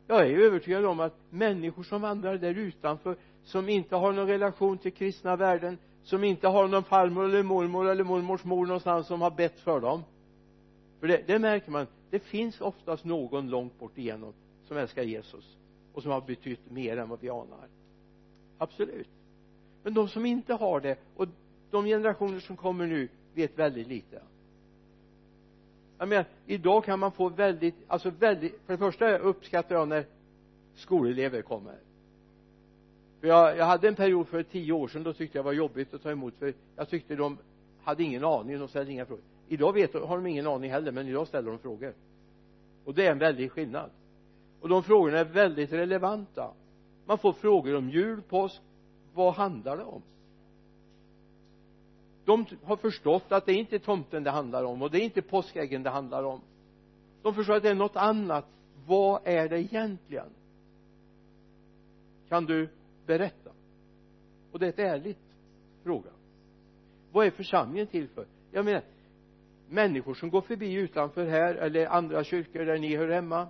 Jag 0.08 0.28
är 0.28 0.38
övertygad 0.38 0.86
om 0.86 1.00
att 1.00 1.16
människor 1.30 1.84
som 1.84 2.02
vandrar 2.02 2.38
där 2.38 2.56
utanför 2.58 3.18
som 3.44 3.70
inte 3.70 3.96
har 3.96 4.12
någon 4.12 4.28
relation 4.28 4.78
till 4.78 4.94
kristna 4.94 5.36
värden 5.36 5.78
som 6.04 6.24
inte 6.24 6.48
har 6.48 6.68
någon 6.68 6.84
farmor 6.84 7.26
eller 7.26 7.44
mormor 7.44 7.90
eller 7.90 8.04
mormors 8.04 8.44
mor 8.44 8.66
någonstans 8.66 9.08
som 9.08 9.22
har 9.22 9.32
bett 9.32 9.60
för 9.60 9.80
dem. 9.80 10.04
För 11.00 11.08
det, 11.08 11.24
det 11.28 11.40
märker 11.40 11.72
man 11.72 11.88
det 12.10 12.20
finns 12.20 12.62
oftast 12.62 13.06
någon 13.06 13.50
långt 13.50 13.80
bort 13.80 13.98
igenom 13.98 14.34
som 14.68 14.78
älskar 14.78 15.04
Jesus 15.04 15.58
och 15.94 16.04
som 16.04 16.12
har 16.12 16.22
betytt 16.22 16.72
mer 16.72 16.98
än 16.98 17.10
vad 17.10 17.20
vi 17.20 17.30
anar. 17.30 17.68
Absolut. 18.58 19.08
Men 19.84 19.94
de 19.94 20.08
som 20.08 20.26
inte 20.26 20.54
har 20.54 20.80
det 20.80 20.98
och 21.16 21.28
de 21.72 21.86
generationer 21.86 22.40
som 22.40 22.58
kommer 22.58 22.88
nu 22.88 23.10
vet 23.34 23.60
väldigt 23.60 23.88
lite. 23.88 24.22
Jag 25.98 26.08
menar 26.08 26.26
idag 26.46 26.84
kan 26.84 27.00
man 27.00 27.12
få 27.12 27.30
väldigt 27.30 27.76
alltså 27.88 28.10
väldigt 28.10 28.62
för 28.66 28.74
det 28.74 28.80
första 28.80 29.18
uppskattar 29.18 29.76
jag 29.76 29.88
när 29.88 30.06
skolelever 30.76 31.42
kommer 31.42 31.76
för 33.22 33.28
jag, 33.28 33.58
jag 33.58 33.66
hade 33.66 33.88
en 33.88 33.96
period 33.96 34.28
för 34.28 34.44
tio 34.44 34.74
år 34.74 34.88
sedan 34.88 35.04
då 35.04 35.14
tyckte 35.14 35.38
jag 35.38 35.44
var 35.44 35.54
jobbigt 35.54 35.94
att 35.94 36.04
ta 36.04 36.12
emot 36.12 36.34
för 36.40 36.54
jag 36.76 36.90
tyckte 36.90 37.16
de 37.16 37.38
hade 37.84 38.04
ingen 38.04 38.24
aning 38.24 38.60
de 38.60 38.68
ställde 38.68 38.92
inga 38.92 39.06
frågor. 39.06 39.24
Idag 39.48 39.74
vet, 39.74 39.94
har 39.94 40.18
de 40.18 40.28
ingen 40.28 40.48
aning 40.48 40.72
heller 40.72 40.92
men 40.92 41.08
idag 41.08 41.28
ställer 41.28 41.50
de 41.50 41.60
frågor. 41.60 41.94
Och 42.86 42.94
det 42.94 43.08
är 43.08 43.12
en 43.12 43.20
väldig 43.20 43.52
skillnad. 43.52 43.90
Och 44.62 44.70
de 44.70 44.84
frågorna 44.84 45.20
är 45.20 45.26
väldigt 45.26 45.72
relevanta. 45.72 46.52
Man 47.06 47.18
får 47.18 47.34
frågor 47.34 47.76
om 47.76 47.90
jul, 47.90 48.22
påsk 48.22 48.62
vad 49.14 49.34
handlar 49.34 49.78
det 49.78 49.84
om? 49.84 50.02
De 52.26 52.46
har 52.64 52.76
förstått 52.76 53.32
att 53.32 53.46
det 53.46 53.52
är 53.52 53.58
inte 53.58 53.80
tomten 53.80 54.24
det 54.24 54.32
handlar 54.32 54.64
om 54.64 54.82
och 54.82 54.92
det 54.92 55.00
är 55.00 55.04
inte 55.04 55.22
påskäggen 55.22 55.84
det 55.84 55.90
handlar 55.90 56.24
om. 56.24 56.42
De 57.22 57.36
förstår 57.36 57.56
att 57.56 57.64
det 57.64 57.70
är 57.70 57.76
något 57.76 57.96
annat. 57.96 58.46
Vad 58.88 59.22
är 59.24 59.50
det 59.50 59.60
egentligen? 59.60 60.30
Kan 62.30 62.46
du 62.46 62.70
berätta. 63.06 63.52
Och 64.52 64.60
det 64.60 64.66
är 64.66 64.70
ett 64.70 64.80
ärligt 64.80 65.36
fråga. 65.84 66.10
Vad 67.12 67.26
är 67.26 67.32
församlingen 67.32 67.88
till 67.88 68.08
för? 68.08 68.26
Jag 68.52 68.66
menar 68.66 68.84
människor 69.70 70.14
som 70.14 70.30
går 70.30 70.42
förbi 70.42 70.74
utanför 70.74 71.26
här 71.26 71.56
eller 71.56 71.88
andra 71.88 72.24
kyrkor 72.24 72.66
där 72.66 72.80
ni 72.80 72.96
hör 72.96 73.10
hemma 73.10 73.48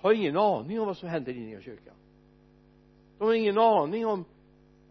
har 0.00 0.12
ingen 0.12 0.36
aning 0.36 0.80
om 0.80 0.86
vad 0.86 0.96
som 0.96 1.08
händer 1.08 1.32
inne 1.32 1.58
i 1.58 1.62
kyrkan. 1.62 1.94
De 3.18 3.24
har 3.24 3.34
ingen 3.34 3.58
aning 3.58 4.06
om 4.06 4.24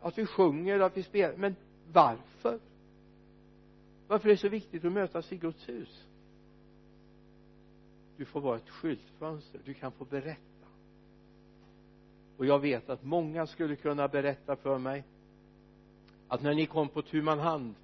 att 0.01 0.17
vi 0.17 0.25
sjunger, 0.25 0.79
att 0.79 0.97
vi 0.97 1.03
spelar. 1.03 1.37
Men 1.37 1.55
varför? 1.93 2.59
Varför 4.07 4.29
är 4.29 4.33
det 4.33 4.37
så 4.37 4.49
viktigt 4.49 4.85
att 4.85 4.91
mötas 4.91 5.31
i 5.31 5.37
Guds 5.37 5.69
hus? 5.69 6.03
Du 8.17 8.25
får 8.25 8.41
vara 8.41 8.57
ett 8.57 8.69
skyltfönster. 8.69 9.61
Du 9.65 9.73
kan 9.73 9.91
få 9.91 10.05
berätta 10.05 10.56
och 12.37 12.45
jag 12.45 12.59
vet 12.59 12.89
att 12.89 13.03
många 13.03 13.47
skulle 13.47 13.75
kunna 13.75 14.07
berätta 14.07 14.55
för 14.55 14.77
mig 14.77 15.03
att 16.27 16.41
när 16.41 16.53
ni 16.53 16.65
kom 16.65 16.89
på 16.89 17.01
tu 17.01 17.21
man 17.21 17.39
hand 17.39 17.75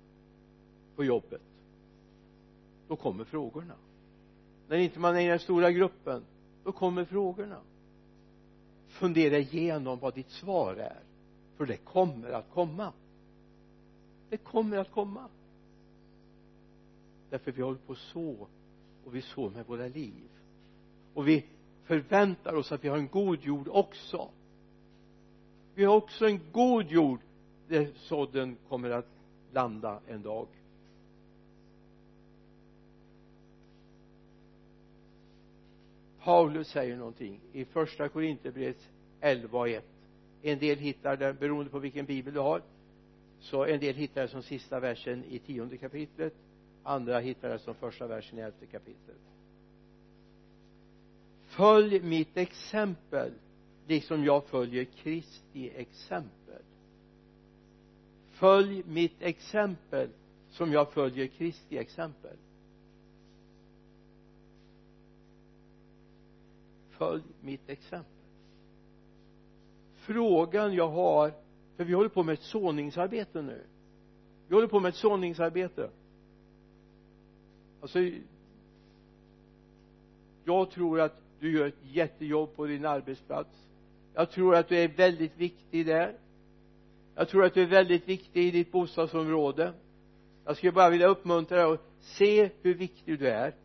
på 0.95 1.03
jobbet 1.03 1.41
då 2.87 2.95
kommer 2.95 3.23
frågorna. 3.23 3.73
När 4.67 4.77
inte 4.77 4.99
man 4.99 5.15
är 5.15 5.21
i 5.21 5.27
den 5.27 5.39
stora 5.39 5.71
gruppen 5.71 6.23
då 6.63 6.71
kommer 6.71 7.05
frågorna. 7.05 7.57
Fundera 8.87 9.37
igenom 9.37 9.99
vad 9.99 10.13
ditt 10.13 10.29
svar 10.29 10.75
är 10.75 10.99
för 11.57 11.65
det 11.65 11.77
kommer 11.77 12.29
att 12.31 12.49
komma. 12.53 12.93
Det 14.29 14.37
kommer 14.37 14.77
att 14.77 14.91
komma. 14.91 15.27
Därför 17.29 17.51
vi 17.51 17.61
håller 17.61 17.79
på 17.79 17.95
så 17.95 18.47
och 19.05 19.15
vi 19.15 19.21
sår 19.21 19.49
med 19.49 19.65
våra 19.65 19.87
liv. 19.87 20.29
Och 21.13 21.27
vi 21.27 21.45
förväntar 21.83 22.53
oss 22.53 22.71
att 22.71 22.83
vi 22.83 22.87
har 22.89 22.97
en 22.97 23.07
god 23.07 23.39
jord 23.41 23.67
också 23.67 24.29
vi 25.75 25.83
har 25.83 25.95
också 25.95 26.25
en 26.25 26.39
god 26.51 26.91
jord 26.91 27.19
där 27.67 27.87
sådden 27.95 28.57
kommer 28.69 28.89
att 28.89 29.07
landa 29.53 29.99
en 30.07 30.21
dag. 30.21 30.47
Paulus 36.23 36.67
säger 36.67 36.97
någonting 36.97 37.39
i 37.53 37.65
första 37.65 38.09
Korinthierbrevet 38.09 38.89
11 39.21 39.59
och 39.59 39.69
1 39.69 39.85
en 40.41 40.59
del 40.59 40.77
hittar 40.77 41.17
det 41.17 41.33
beroende 41.33 41.71
på 41.71 41.79
vilken 41.79 42.05
bibel 42.05 42.33
du 42.33 42.39
har 42.39 42.61
så 43.39 43.65
en 43.65 43.79
del 43.79 43.95
hittar 43.95 44.21
det 44.21 44.27
som 44.27 44.43
sista 44.43 44.79
versen 44.79 45.23
i 45.23 45.39
tionde 45.39 45.77
kapitlet 45.77 46.33
andra 46.83 47.19
hittar 47.19 47.49
det 47.49 47.59
som 47.59 47.75
första 47.75 48.07
versen 48.07 48.39
i 48.39 48.41
elfte 48.41 48.65
kapitlet. 48.65 49.17
Följ 51.45 51.99
mitt 51.99 52.37
exempel 52.37 53.31
liksom 53.87 54.23
jag 54.23 54.45
följer 54.45 54.83
Kristi 54.83 55.71
exempel. 55.75 56.61
Följ 58.29 58.83
mitt 58.85 59.21
exempel 59.21 60.09
som 60.49 60.71
jag 60.71 60.91
följer 60.93 61.27
Kristi 61.27 61.77
exempel. 61.77 62.37
Följ 66.89 67.23
mitt 67.41 67.69
exempel. 67.69 68.11
Frågan 69.95 70.73
jag 70.73 70.89
har 70.89 71.33
för 71.75 71.83
vi 71.83 71.93
håller 71.93 72.09
på 72.09 72.23
med 72.23 72.33
ett 72.33 72.41
såningsarbete 72.41 73.41
nu. 73.41 73.63
Vi 74.47 74.55
håller 74.55 74.67
på 74.67 74.79
med 74.79 74.89
ett 74.89 74.95
såningsarbete. 74.95 75.89
Alltså 77.81 77.99
jag 80.43 80.71
tror 80.71 81.01
att 81.01 81.21
du 81.39 81.51
gör 81.51 81.67
ett 81.67 81.83
jättejobb 81.83 82.55
på 82.55 82.65
din 82.65 82.85
arbetsplats 82.85 83.67
jag 84.13 84.31
tror 84.31 84.55
att 84.55 84.69
du 84.69 84.77
är 84.77 84.87
väldigt 84.87 85.37
viktig 85.37 85.85
där. 85.85 86.17
Jag 87.15 87.29
tror 87.29 87.45
att 87.45 87.53
du 87.53 87.61
är 87.61 87.67
väldigt 87.67 88.07
viktig 88.07 88.47
i 88.47 88.51
ditt 88.51 88.71
bostadsområde. 88.71 89.73
Jag 90.45 90.57
skulle 90.57 90.71
bara 90.71 90.89
vilja 90.89 91.07
uppmuntra 91.07 91.57
dig 91.57 91.73
att 91.73 91.81
se 91.99 92.49
hur 92.61 92.73
viktig 92.73 93.19
du 93.19 93.29
är. 93.29 93.55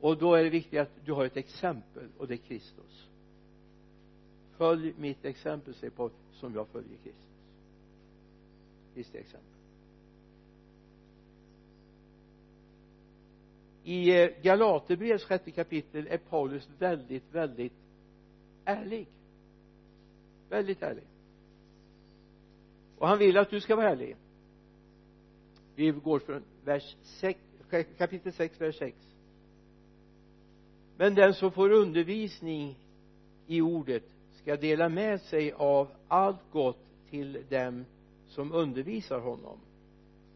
Och 0.00 0.18
då 0.18 0.34
är 0.34 0.44
det 0.44 0.50
viktigt 0.50 0.80
att 0.80 1.04
du 1.04 1.12
har 1.12 1.24
ett 1.24 1.36
exempel 1.36 2.08
och 2.18 2.28
det 2.28 2.34
är 2.34 2.38
Kristus. 2.38 3.08
Följ 4.56 4.94
mitt 4.98 5.24
exempel 5.24 5.74
säger 5.74 5.90
Paul 5.90 6.10
som 6.32 6.54
jag 6.54 6.68
följer 6.68 6.96
Kristus. 7.02 7.22
Kristi 8.94 9.18
exempel. 9.18 9.48
I 13.84 14.22
eh, 14.22 14.30
Galaterbrevets 14.42 15.24
sjätte 15.24 15.50
kapitel 15.50 16.06
är 16.10 16.18
Paulus 16.18 16.68
väldigt 16.78 17.24
väldigt 17.32 17.81
ärlig. 18.64 19.08
Väldigt 20.48 20.82
ärlig. 20.82 21.04
Och 22.98 23.08
han 23.08 23.18
vill 23.18 23.36
att 23.38 23.50
du 23.50 23.60
ska 23.60 23.76
vara 23.76 23.90
ärlig. 23.90 24.16
Vi 25.74 25.90
går 25.90 26.18
från 26.18 26.42
vers 26.64 26.96
6 27.02 27.40
kapitel 27.98 28.32
6 28.32 28.60
vers 28.60 28.78
6 28.78 28.96
men 31.02 31.14
den 31.14 31.34
som 31.34 31.52
får 31.52 31.70
undervisning 31.70 32.78
i 33.46 33.60
ordet 33.60 34.02
ska 34.32 34.56
dela 34.56 34.88
med 34.88 35.20
sig 35.20 35.52
av 35.52 35.88
allt 36.08 36.50
gott 36.52 36.84
till 37.10 37.44
dem 37.48 37.84
som 38.28 38.52
undervisar 38.52 39.20
honom. 39.20 39.58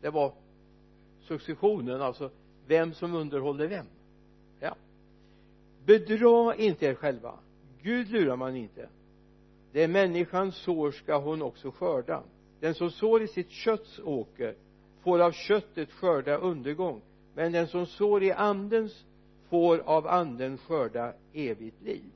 Det 0.01 0.11
var 0.11 0.33
successionen 1.21 2.03
alltså 2.03 2.31
vem 2.67 2.95
som 2.95 3.15
underhåller 3.15 3.67
vem. 3.67 3.87
Ja. 4.61 4.77
Bedra 5.85 6.55
inte 6.55 6.87
er 6.87 6.95
själva. 6.95 7.39
Gud 7.87 8.11
lurar 8.11 8.37
man 8.37 8.57
inte. 8.57 8.88
Det 9.72 9.88
människan 9.88 10.53
sår 10.53 10.90
ska 10.90 11.18
hon 11.18 11.42
också 11.42 11.70
skörda. 11.70 12.22
Den 12.61 12.75
som 12.75 12.90
sår 12.90 13.22
i 13.22 13.29
sitt 13.29 13.51
kötts 13.51 13.99
åker 13.99 14.55
får 15.03 15.20
av 15.22 15.33
köttet 15.33 15.92
skörda 15.92 16.37
undergång 16.37 17.03
men 17.35 17.53
den 17.53 17.68
som 17.68 17.87
sår 17.87 18.22
i 18.22 18.33
andens 18.33 19.05
får 19.49 19.79
av 19.79 20.07
anden 20.07 20.59
skörda 20.59 21.12
evigt 21.33 21.83
liv. 21.83 22.11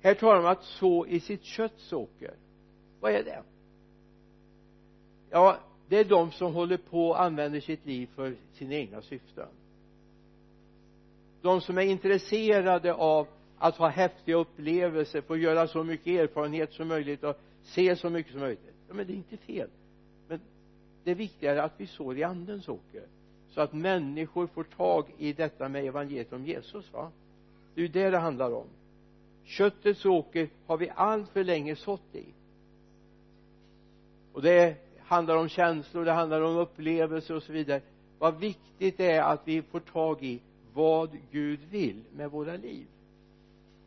Här 0.00 0.14
talar 0.14 0.36
man 0.36 0.44
om 0.44 0.52
att 0.52 0.64
så 0.64 1.06
i 1.06 1.20
sitt 1.20 1.44
kötts 1.44 1.92
åker. 1.92 2.34
Vad 3.00 3.12
är 3.12 3.24
det? 3.24 3.42
Ja 5.30 5.58
det 5.88 5.98
är 5.98 6.04
de 6.04 6.30
som 6.32 6.54
håller 6.54 6.76
på 6.76 7.08
och 7.08 7.22
använder 7.22 7.60
sitt 7.60 7.86
liv 7.86 8.08
för 8.14 8.36
sina 8.52 8.74
egna 8.74 9.02
syften 9.02 9.48
de 11.42 11.60
som 11.60 11.78
är 11.78 11.82
intresserade 11.82 12.94
av 12.94 13.26
att 13.58 13.76
ha 13.76 13.88
häftiga 13.88 14.36
upplevelser 14.36 15.20
få 15.20 15.36
göra 15.36 15.68
så 15.68 15.84
mycket 15.84 16.06
erfarenhet 16.06 16.72
som 16.72 16.88
möjligt 16.88 17.24
och 17.24 17.36
se 17.62 17.96
så 17.96 18.10
mycket 18.10 18.32
som 18.32 18.40
möjligt. 18.40 18.74
Ja 18.88 18.94
men 18.94 19.06
det 19.06 19.12
är 19.12 19.16
inte 19.16 19.36
fel. 19.36 19.68
Men 20.28 20.40
det 21.04 21.14
viktiga 21.14 21.52
är 21.52 21.56
att 21.56 21.72
vi 21.76 21.86
sår 21.86 22.18
i 22.18 22.22
andens 22.22 22.68
åker 22.68 23.02
så 23.50 23.60
att 23.60 23.72
människor 23.72 24.46
får 24.46 24.64
tag 24.64 25.04
i 25.18 25.32
detta 25.32 25.68
med 25.68 25.84
evangeliet 25.84 26.32
om 26.32 26.46
Jesus 26.46 26.92
va? 26.92 27.10
Det 27.74 27.80
är 27.80 27.82
ju 27.82 27.92
det 27.92 28.10
det 28.10 28.18
handlar 28.18 28.52
om. 28.52 28.66
Köttets 29.44 30.04
åker 30.04 30.48
har 30.66 30.76
vi 30.76 30.90
allt 30.94 31.30
för 31.30 31.44
länge 31.44 31.76
sått 31.76 32.14
i. 32.14 32.24
Och 34.32 34.42
det 34.42 34.76
handlar 34.98 35.36
om 35.36 35.48
känslor 35.48 36.04
det 36.04 36.12
handlar 36.12 36.40
om 36.40 36.56
upplevelser 36.56 37.34
och 37.34 37.42
så 37.42 37.52
vidare. 37.52 37.80
Vad 38.18 38.38
viktigt 38.38 38.96
det 38.96 39.10
är 39.10 39.22
att 39.22 39.40
vi 39.44 39.62
får 39.62 39.80
tag 39.80 40.22
i 40.22 40.40
vad 40.76 41.18
Gud 41.30 41.60
vill 41.70 42.04
med 42.12 42.30
våra 42.30 42.56
liv. 42.56 42.86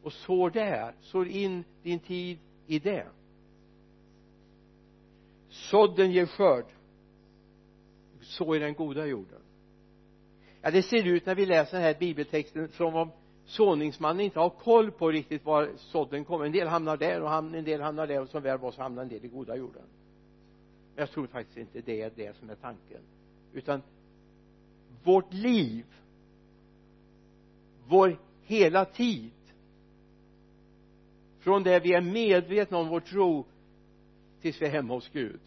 Och 0.03 0.13
sår 0.13 0.49
där, 0.49 0.93
sår 1.01 1.27
in 1.27 1.63
din 1.83 1.99
tid 1.99 2.37
i 2.67 2.79
det. 2.79 3.07
Sådden 5.49 6.11
ger 6.11 6.25
skörd. 6.25 6.65
Så 8.21 8.55
i 8.55 8.59
den 8.59 8.73
goda 8.73 9.05
jorden. 9.05 9.39
Ja 10.61 10.71
det 10.71 10.83
ser 10.83 11.07
ut 11.07 11.25
när 11.25 11.35
vi 11.35 11.45
läser 11.45 11.77
den 11.77 11.81
här 11.81 11.95
bibeltexten 11.99 12.67
som 12.67 12.95
om 12.95 13.11
såningsmannen 13.45 14.21
inte 14.21 14.39
har 14.39 14.49
koll 14.49 14.91
på 14.91 15.11
riktigt 15.11 15.45
var 15.45 15.69
sådden 15.77 16.25
kommer. 16.25 16.45
En 16.45 16.51
del 16.51 16.67
hamnar 16.67 16.97
där 16.97 17.21
och 17.21 17.33
en 17.33 17.63
del 17.63 17.81
hamnar 17.81 18.07
där 18.07 18.21
och 18.21 18.29
som 18.29 18.43
väl 18.43 18.57
var 18.57 18.71
så 18.71 18.81
hamnar 18.81 19.01
en 19.01 19.09
del 19.09 19.25
i 19.25 19.27
goda 19.27 19.55
jorden. 19.55 19.83
Men 20.95 21.01
jag 21.01 21.11
tror 21.11 21.27
faktiskt 21.27 21.57
inte 21.57 21.81
det 21.81 22.01
är 22.01 22.11
det 22.15 22.35
som 22.35 22.49
är 22.49 22.55
tanken. 22.55 23.01
Utan 23.53 23.81
vårt 25.03 25.33
liv 25.33 25.85
vår 27.89 28.17
hela 28.43 28.85
tid. 28.85 29.31
Från 31.39 31.63
det 31.63 31.79
vi 31.79 31.93
är 31.93 32.01
medvetna 32.01 32.77
om 32.77 32.87
vår 32.87 32.99
tro 32.99 33.45
tills 34.41 34.61
vi 34.61 34.65
är 34.65 34.69
hemma 34.69 34.93
hos 34.93 35.09
Gud. 35.09 35.39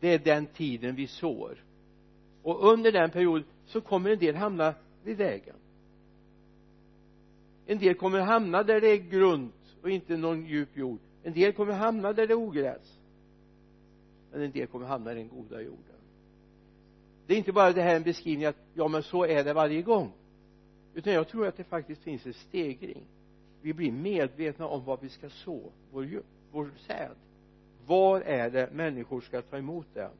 Det 0.00 0.14
är 0.14 0.18
den 0.18 0.46
tiden 0.46 0.94
vi 0.94 1.06
sår. 1.06 1.64
Och 2.42 2.72
under 2.72 2.92
den 2.92 3.10
perioden 3.10 3.44
så 3.66 3.80
kommer 3.80 4.10
en 4.10 4.18
del 4.18 4.34
hamna 4.34 4.74
vid 5.04 5.16
vägen. 5.16 5.56
En 7.66 7.78
del 7.78 7.94
kommer 7.94 8.20
hamna 8.20 8.62
där 8.62 8.80
det 8.80 8.88
är 8.88 8.96
grunt 8.96 9.76
och 9.82 9.90
inte 9.90 10.16
någon 10.16 10.46
djup 10.46 10.76
jord. 10.76 11.00
En 11.22 11.32
del 11.32 11.52
kommer 11.52 11.72
hamna 11.72 12.12
där 12.12 12.26
det 12.26 12.32
är 12.32 12.38
ogräs. 12.38 12.98
Men 14.32 14.42
en 14.42 14.50
del 14.50 14.66
kommer 14.66 14.86
hamna 14.86 15.12
i 15.12 15.14
den 15.14 15.28
goda 15.28 15.60
jorden. 15.60 15.96
Det 17.26 17.34
är 17.34 17.38
inte 17.38 17.52
bara 17.52 17.72
det 17.72 17.82
här 17.82 17.96
en 17.96 18.02
beskrivning 18.02 18.46
att 18.46 18.56
ja 18.74 18.88
men 18.88 19.02
så 19.02 19.24
är 19.24 19.44
det 19.44 19.52
varje 19.52 19.82
gång 19.82 20.12
utan 20.98 21.12
jag 21.12 21.28
tror 21.28 21.46
att 21.46 21.56
det 21.56 21.64
faktiskt 21.64 22.02
finns 22.02 22.26
en 22.26 22.34
stegring. 22.34 23.04
Vi 23.62 23.72
blir 23.72 23.92
medvetna 23.92 24.66
om 24.66 24.84
vad 24.84 25.00
vi 25.00 25.08
ska 25.08 25.30
så 25.30 25.72
vår, 25.92 26.22
vår 26.52 26.70
säd. 26.86 27.14
Var 27.86 28.20
är 28.20 28.50
det 28.50 28.70
människor 28.72 29.20
ska 29.20 29.42
ta 29.42 29.58
emot 29.58 29.86
det? 29.94 30.10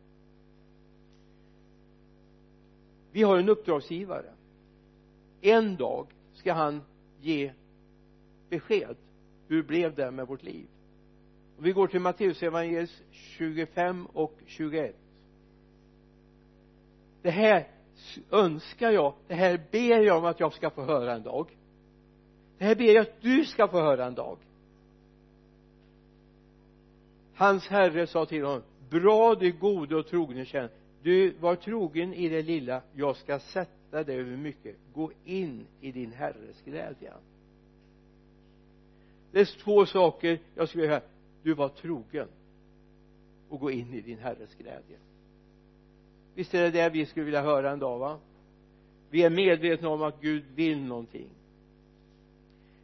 Vi 3.12 3.22
har 3.22 3.38
en 3.38 3.48
uppdragsgivare. 3.48 4.32
En 5.40 5.76
dag 5.76 6.06
ska 6.32 6.52
han 6.52 6.82
ge 7.20 7.52
besked. 8.48 8.96
Hur 9.48 9.62
blev 9.62 9.94
det 9.94 10.10
med 10.10 10.26
vårt 10.26 10.42
liv? 10.42 10.66
Om 11.56 11.64
vi 11.64 11.72
går 11.72 11.86
till 11.86 12.00
Matteusevangeliet 12.00 12.90
25 13.10 14.06
och 14.06 14.38
21 14.46 14.96
det 17.22 17.30
här 17.30 17.68
önskar 18.30 18.90
jag 18.90 19.14
det 19.28 19.34
här 19.34 19.60
ber 19.70 20.00
jag 20.02 20.18
om 20.18 20.24
att 20.24 20.40
jag 20.40 20.52
ska 20.52 20.70
få 20.70 20.82
höra 20.82 21.14
en 21.14 21.22
dag. 21.22 21.56
Det 22.58 22.64
här 22.64 22.74
ber 22.74 22.84
jag 22.84 23.02
att 23.02 23.20
du 23.20 23.44
ska 23.44 23.68
få 23.68 23.80
höra 23.80 24.06
en 24.06 24.14
dag. 24.14 24.38
Hans 27.34 27.68
herre 27.68 28.06
sa 28.06 28.26
till 28.26 28.44
honom 28.44 28.62
bra 28.90 29.34
du 29.34 29.52
gode 29.52 29.96
och 29.96 30.06
trogne 30.06 30.44
tjänare 30.44 30.70
du 31.02 31.30
var 31.40 31.56
trogen 31.56 32.14
i 32.14 32.28
det 32.28 32.42
lilla. 32.42 32.82
Jag 32.94 33.16
ska 33.16 33.38
sätta 33.38 34.04
dig 34.04 34.18
över 34.18 34.36
mycket. 34.36 34.76
Gå 34.94 35.12
in 35.24 35.66
i 35.80 35.92
din 35.92 36.12
herres 36.12 36.62
glädje. 36.64 37.12
Det 39.32 39.40
är 39.40 39.62
två 39.64 39.86
saker 39.86 40.38
jag 40.54 40.68
skulle 40.68 40.82
vilja 40.82 41.00
du 41.42 41.54
var 41.54 41.68
trogen 41.68 42.28
och 43.48 43.60
gå 43.60 43.70
in 43.70 43.94
i 43.94 44.00
din 44.00 44.18
herres 44.18 44.54
glädje 44.54 44.96
visst 46.38 46.54
är 46.54 46.62
det 46.62 46.70
det 46.70 46.90
vi 46.90 47.06
skulle 47.06 47.24
vilja 47.24 47.42
höra 47.42 47.70
en 47.70 47.78
dag 47.78 47.98
va? 47.98 48.18
Vi 49.10 49.22
är 49.22 49.30
medvetna 49.30 49.88
om 49.88 50.02
att 50.02 50.20
Gud 50.20 50.44
vill 50.54 50.84
någonting. 50.84 51.30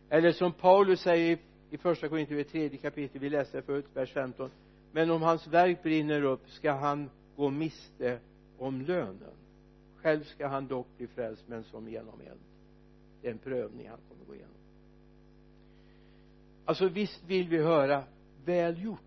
Eller 0.08 0.32
som 0.32 0.52
Paulus 0.52 1.00
säger 1.00 1.38
i 1.70 1.78
första 1.78 2.08
Korinthierbrevet 2.08 2.52
tredje 2.52 2.78
kapitel 2.78 3.20
vi 3.20 3.30
läste 3.30 3.62
förut 3.62 3.86
vers 3.94 4.12
15 4.12 4.50
men 4.92 5.10
om 5.10 5.22
hans 5.22 5.46
verk 5.46 5.82
brinner 5.82 6.22
upp 6.22 6.50
ska 6.50 6.72
han 6.72 7.10
gå 7.36 7.50
miste 7.50 8.18
om 8.58 8.80
lönen. 8.80 9.34
Själv 9.96 10.24
ska 10.24 10.46
han 10.46 10.66
dock 10.66 10.86
bli 10.96 11.06
frälst 11.06 11.44
men 11.46 11.64
som 11.64 11.88
genom 11.88 12.20
eld. 12.20 12.40
Det 13.22 13.28
är 13.28 13.32
en 13.32 13.38
prövning 13.38 13.88
han 13.88 13.98
kommer 14.08 14.24
gå 14.24 14.34
igenom. 14.34 14.54
Alltså 16.64 16.88
visst 16.88 17.24
vill 17.26 17.48
vi 17.48 17.58
höra 17.58 18.04
väl 18.44 18.82
gjort 18.82 19.03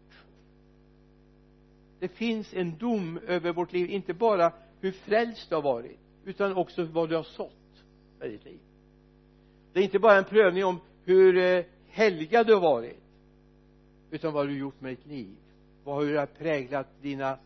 det 1.99 2.07
finns 2.07 2.53
en 2.53 2.77
dom 2.77 3.19
över 3.27 3.53
vårt 3.53 3.73
liv 3.73 3.89
inte 3.89 4.13
bara 4.13 4.53
hur 4.79 4.91
frälst 4.91 5.49
du 5.49 5.55
har 5.55 5.62
varit 5.62 5.99
utan 6.25 6.55
också 6.55 6.83
vad 6.83 7.10
du 7.10 7.15
har 7.15 7.23
sått 7.23 7.83
med 8.19 8.29
ditt 8.29 8.45
liv. 8.45 8.60
Det 9.73 9.79
är 9.79 9.83
inte 9.83 9.99
bara 9.99 10.17
en 10.17 10.23
prövning 10.23 10.65
om 10.65 10.79
hur 11.05 11.38
eh, 11.38 11.65
helgad 11.88 12.47
du 12.47 12.53
har 12.53 12.62
varit 12.62 12.99
utan 14.12 14.33
vad 14.33 14.47
du 14.47 14.51
har 14.51 14.60
gjort 14.60 14.81
med 14.81 14.91
ditt 14.91 15.05
liv? 15.05 15.36
Vad 15.83 16.05
hur 16.05 16.13
det 16.13 16.19
har 16.19 16.25
präglat 16.25 16.88
dina 17.01 17.38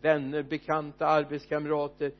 vänner, 0.00 0.42
bekanta, 0.42 1.06
arbetskamrater? 1.06 2.12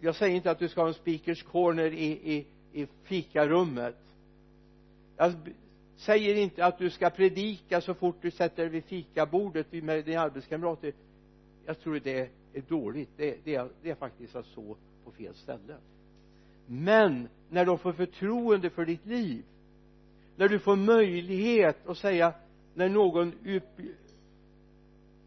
Jag 0.00 0.16
säger 0.16 0.36
inte 0.36 0.50
att 0.50 0.58
du 0.58 0.68
ska 0.68 0.80
ha 0.80 0.88
en 0.88 0.94
speakers 0.94 1.42
corner 1.42 1.90
i, 1.90 2.32
i, 2.32 2.46
i 2.72 2.86
fikarummet. 3.04 3.96
Jag 5.16 5.34
säger 6.04 6.34
inte 6.34 6.64
att 6.64 6.78
du 6.78 6.90
ska 6.90 7.10
predika 7.10 7.80
så 7.80 7.94
fort 7.94 8.16
du 8.20 8.30
sätter 8.30 8.62
dig 8.62 8.68
vid 8.68 8.84
fikabordet 8.84 9.72
med 9.72 10.04
dina 10.04 10.20
arbetskamrater 10.20 10.92
jag 11.66 11.80
tror 11.80 12.00
det 12.04 12.30
är 12.52 12.62
dåligt. 12.68 13.10
Det, 13.16 13.44
det, 13.44 13.54
är, 13.54 13.68
det 13.82 13.90
är 13.90 13.94
faktiskt 13.94 14.36
att 14.36 14.46
så 14.46 14.76
på 15.04 15.10
fel 15.10 15.34
ställe. 15.34 15.76
Men 16.66 17.28
när 17.50 17.64
de 17.64 17.78
får 17.78 17.92
förtroende 17.92 18.70
för 18.70 18.84
ditt 18.84 19.06
liv 19.06 19.44
när 20.36 20.48
du 20.48 20.58
får 20.58 20.76
möjlighet 20.76 21.86
att 21.86 21.98
säga 21.98 22.34
när 22.74 22.88
någon 22.88 23.32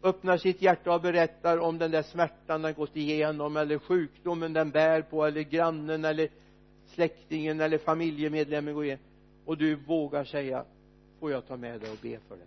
öppnar 0.02 0.36
sitt 0.36 0.62
hjärta 0.62 0.94
och 0.94 1.00
berättar 1.00 1.58
om 1.58 1.78
den 1.78 1.90
där 1.90 2.02
smärtan 2.02 2.62
den 2.62 2.74
gått 2.74 2.96
igenom 2.96 3.56
eller 3.56 3.78
sjukdomen 3.78 4.52
den 4.52 4.70
bär 4.70 5.02
på 5.02 5.24
eller 5.24 5.42
grannen 5.42 6.04
eller 6.04 6.28
släktingen 6.86 7.60
eller 7.60 7.78
familjemedlemmen 7.78 8.74
går 8.74 8.84
igenom 8.84 9.05
och 9.46 9.58
du 9.58 9.74
vågar 9.74 10.24
säga 10.24 10.64
får 11.20 11.30
jag 11.30 11.46
ta 11.46 11.56
med 11.56 11.80
dig 11.80 11.90
och 11.90 11.98
be 12.02 12.18
för 12.28 12.36
det? 12.36 12.46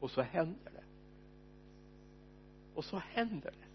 Och 0.00 0.10
så 0.10 0.22
händer 0.22 0.70
det. 0.72 0.84
Och 2.74 2.84
så 2.84 2.96
händer 2.96 3.50
det. 3.50 3.66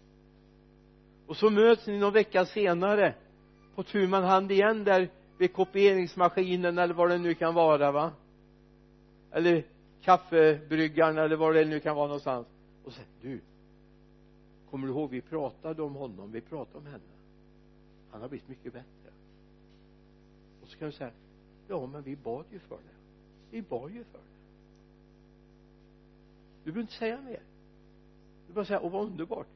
Och 1.26 1.36
så 1.36 1.50
möts 1.50 1.86
ni 1.86 1.98
någon 1.98 2.12
vecka 2.12 2.46
senare 2.46 3.14
på 3.74 3.82
tu 3.82 4.06
man 4.06 4.24
hand 4.24 4.52
igen 4.52 4.84
där 4.84 5.08
vid 5.38 5.52
kopieringsmaskinen 5.52 6.78
eller 6.78 6.94
vad 6.94 7.10
det 7.10 7.18
nu 7.18 7.34
kan 7.34 7.54
vara 7.54 7.92
va? 7.92 8.12
Eller 9.32 9.64
kaffebryggaren 10.00 11.18
eller 11.18 11.36
vad 11.36 11.54
det 11.54 11.64
nu 11.64 11.80
kan 11.80 11.96
vara 11.96 12.06
någonstans. 12.06 12.46
Och 12.84 12.92
säger 12.92 13.08
du 13.22 13.40
kommer 14.70 14.86
du 14.86 14.92
ihåg 14.92 15.10
vi 15.10 15.20
pratade 15.20 15.82
om 15.82 15.94
honom 15.94 16.32
vi 16.32 16.40
pratade 16.40 16.78
om 16.78 16.86
henne. 16.86 16.98
Han 18.10 18.20
har 18.20 18.28
blivit 18.28 18.48
mycket 18.48 18.72
bättre 18.72 18.99
ska 20.80 20.86
du 20.86 20.92
säga 20.92 21.10
ja 21.68 21.86
men 21.86 22.02
vi 22.02 22.16
bad 22.16 22.44
ju 22.52 22.58
för 22.58 22.76
det. 22.76 22.96
Vi 23.50 23.62
bad 23.62 23.90
ju 23.90 24.04
för 24.04 24.18
det. 24.18 24.24
Du 26.64 26.72
behöver 26.72 26.80
inte 26.80 26.92
säga 26.92 27.20
mer. 27.20 27.40
Du 28.46 28.52
bara 28.52 28.64
säga 28.64 28.80
åh 28.80 28.92
vad 28.92 29.06
underbart. 29.06 29.46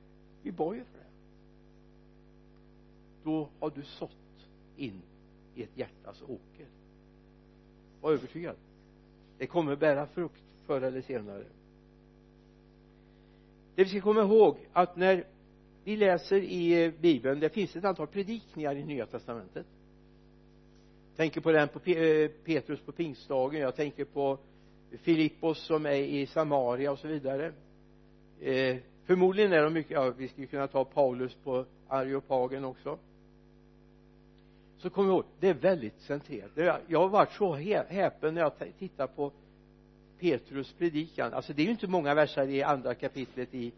Vi 0.42 0.52
bad 0.52 0.76
ju 0.76 0.84
för 0.84 0.98
det. 0.98 1.04
Då 3.24 3.48
har 3.60 3.70
du 3.70 3.82
sått 3.82 4.10
in 4.76 5.02
i 5.54 5.62
ett 5.62 5.76
hjärtas 5.76 6.22
åker. 6.22 6.66
Var 8.00 8.12
övertygad. 8.12 8.56
Det 9.38 9.46
kommer 9.46 9.76
bära 9.76 10.06
frukt 10.06 10.42
förr 10.66 10.80
eller 10.80 11.02
senare. 11.02 11.44
Det 13.74 13.84
vi 13.84 13.90
ska 13.90 14.00
komma 14.00 14.22
ihåg 14.22 14.56
att 14.72 14.96
när 14.96 15.24
vi 15.84 15.96
läser 15.96 16.36
i 16.36 16.92
bibeln 17.00 17.40
det 17.40 17.48
finns 17.48 17.76
ett 17.76 17.84
antal 17.84 18.06
predikningar 18.06 18.74
i 18.76 18.84
nya 18.84 19.06
testamentet 19.06 19.66
tänker 21.16 21.40
på 21.40 21.52
den 21.52 21.68
på 21.68 21.90
eh, 21.90 22.30
Petrus 22.44 22.80
på 22.80 22.92
pingstdagen 22.92 23.60
jag 23.60 23.76
tänker 23.76 24.04
på 24.04 24.38
Filippos 24.90 25.58
som 25.58 25.86
är 25.86 25.94
i 25.94 26.26
Samaria 26.26 26.92
och 26.92 26.98
så 26.98 27.08
vidare. 27.08 27.52
Eh, 28.40 28.76
förmodligen 29.04 29.52
är 29.52 29.62
de 29.62 29.72
mycket, 29.72 29.92
ja 29.92 30.10
vi 30.10 30.28
skulle 30.28 30.46
kunna 30.46 30.66
ta 30.66 30.84
Paulus 30.84 31.34
på 31.34 31.64
Areopagen 31.88 32.64
också. 32.64 32.98
Så 34.78 34.90
kom 34.90 35.06
ihåg 35.06 35.24
det 35.40 35.48
är 35.48 35.54
väldigt 35.54 36.00
centrerat. 36.00 36.50
Jag 36.86 37.00
har 37.00 37.08
varit 37.08 37.32
så 37.32 37.54
häpen 37.54 38.34
när 38.34 38.40
jag 38.40 38.52
tittar 38.78 39.06
på 39.06 39.32
Petrus 40.18 40.72
predikan. 40.72 41.32
Alltså 41.32 41.52
det 41.52 41.62
är 41.62 41.64
ju 41.64 41.70
inte 41.70 41.86
många 41.86 42.14
verser 42.14 42.48
i 42.48 42.62
andra 42.62 42.94
kapitlet 42.94 43.54
i 43.54 43.72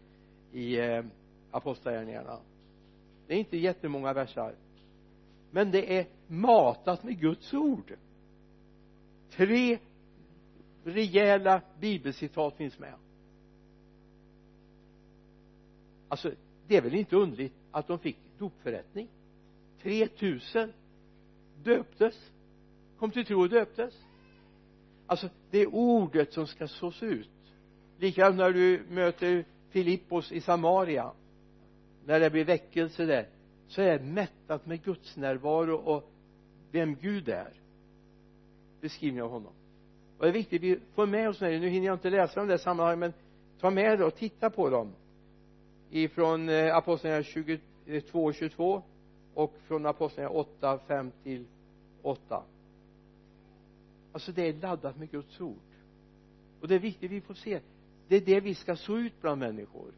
i 0.53 0.79
eh, 0.79 1.03
apostlagärningarna. 1.51 2.37
Det 3.27 3.33
är 3.33 3.37
inte 3.37 3.57
jättemånga 3.57 4.13
verser 4.13 4.53
men 5.57 5.71
det 5.71 5.97
är 5.97 6.07
matat 6.27 7.03
med 7.03 7.19
Guds 7.19 7.53
ord. 7.53 7.93
Tre 9.29 9.79
rejäla 10.83 11.61
bibelcitat 11.79 12.57
finns 12.57 12.79
med. 12.79 12.93
Alltså 16.07 16.31
det 16.67 16.77
är 16.77 16.81
väl 16.81 16.95
inte 16.95 17.15
underligt 17.15 17.53
att 17.71 17.87
de 17.87 17.99
fick 17.99 18.17
dopförrättning? 18.37 19.07
3000 19.81 20.73
döptes. 21.63 22.31
Kom 22.97 23.11
till 23.11 23.25
tro 23.25 23.41
och 23.41 23.49
döptes. 23.49 23.93
Alltså 25.07 25.29
det 25.51 25.59
är 25.59 25.75
ordet 25.75 26.33
som 26.33 26.47
ska 26.47 26.67
sås 26.67 27.03
ut. 27.03 27.29
Likadant 27.99 28.37
när 28.37 28.51
du 28.51 28.85
möter 28.89 29.45
Filippos 29.69 30.31
i 30.31 30.41
Samaria 30.41 31.11
när 32.05 32.19
det 32.19 32.29
blir 32.29 32.45
väckelse 32.45 33.05
där 33.05 33.36
så 33.67 33.81
är 33.81 33.99
det 33.99 34.05
mättat 34.05 34.65
med 34.65 34.83
Guds 34.83 35.17
närvaro 35.17 35.75
och 35.75 36.11
vem 36.71 36.95
Gud 36.95 37.29
är. 37.29 37.53
Beskrivning 38.81 39.21
av 39.21 39.29
honom. 39.29 39.53
Och 40.17 40.23
det 40.23 40.29
är 40.29 40.33
viktigt 40.33 40.61
vi 40.61 40.79
får 40.95 41.05
med 41.05 41.29
oss 41.29 41.39
det. 41.39 41.59
Nu 41.59 41.69
hinner 41.69 41.87
jag 41.87 41.95
inte 41.95 42.09
läsa 42.09 42.39
de 42.39 42.47
där 42.47 42.57
sammanhangen 42.57 42.99
men 42.99 43.13
ta 43.59 43.69
med 43.69 43.99
det 43.99 44.05
och 44.05 44.15
titta 44.15 44.49
på 44.49 44.69
dem. 44.69 44.93
Ifrån 45.89 46.49
eh, 46.49 46.75
apostlagärningarna 46.75 47.61
22 47.85 48.19
eh, 48.19 48.25
och 48.25 48.35
22 48.35 48.83
och 49.33 49.53
från 49.67 49.85
apostlagärningarna 49.85 50.39
8, 50.39 50.79
5 50.87 51.11
till 51.23 51.45
8 52.01 52.43
alltså 54.17 54.31
det 54.31 54.47
är 54.47 54.53
laddat 54.53 54.97
med 54.97 55.11
Guds 55.11 55.41
ord. 55.41 55.69
Och 56.61 56.67
det 56.67 56.75
är 56.75 56.79
viktigt 56.79 57.11
vi 57.11 57.21
får 57.21 57.33
se. 57.33 57.59
Det 58.07 58.15
är 58.15 58.21
det 58.21 58.39
vi 58.39 58.55
ska 58.55 58.75
så 58.75 58.97
ut 58.97 59.21
bland 59.21 59.39
människor 59.39 59.93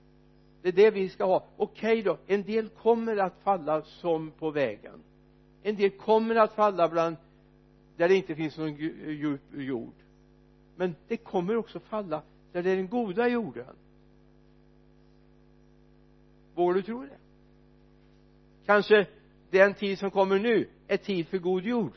det 0.61 0.69
är 0.69 0.73
det 0.73 0.91
vi 0.91 1.09
ska 1.09 1.25
ha. 1.25 1.47
Okej 1.57 2.01
då 2.01 2.17
en 2.27 2.43
del 2.43 2.69
kommer 2.69 3.17
att 3.17 3.39
falla 3.43 3.81
som 3.81 4.31
på 4.31 4.51
vägen. 4.51 5.03
En 5.63 5.75
del 5.75 5.89
kommer 5.89 6.35
att 6.35 6.53
falla 6.53 6.89
bland 6.89 7.15
där 7.97 8.09
det 8.09 8.15
inte 8.15 8.35
finns 8.35 8.57
någon 8.57 8.75
djup 8.75 9.41
jord. 9.53 9.93
Men 10.75 10.95
det 11.07 11.17
kommer 11.17 11.55
också 11.55 11.79
falla 11.79 12.21
där 12.51 12.63
det 12.63 12.71
är 12.71 12.75
den 12.75 12.87
goda 12.87 13.27
jorden. 13.27 13.75
Vågar 16.55 16.73
du 16.73 16.81
tro 16.81 17.01
det? 17.01 17.17
Kanske 18.65 19.07
den 19.49 19.73
tid 19.73 19.99
som 19.99 20.11
kommer 20.11 20.39
nu 20.39 20.69
är 20.87 20.97
tid 20.97 21.27
för 21.27 21.37
god 21.37 21.63
jord. 21.63 21.93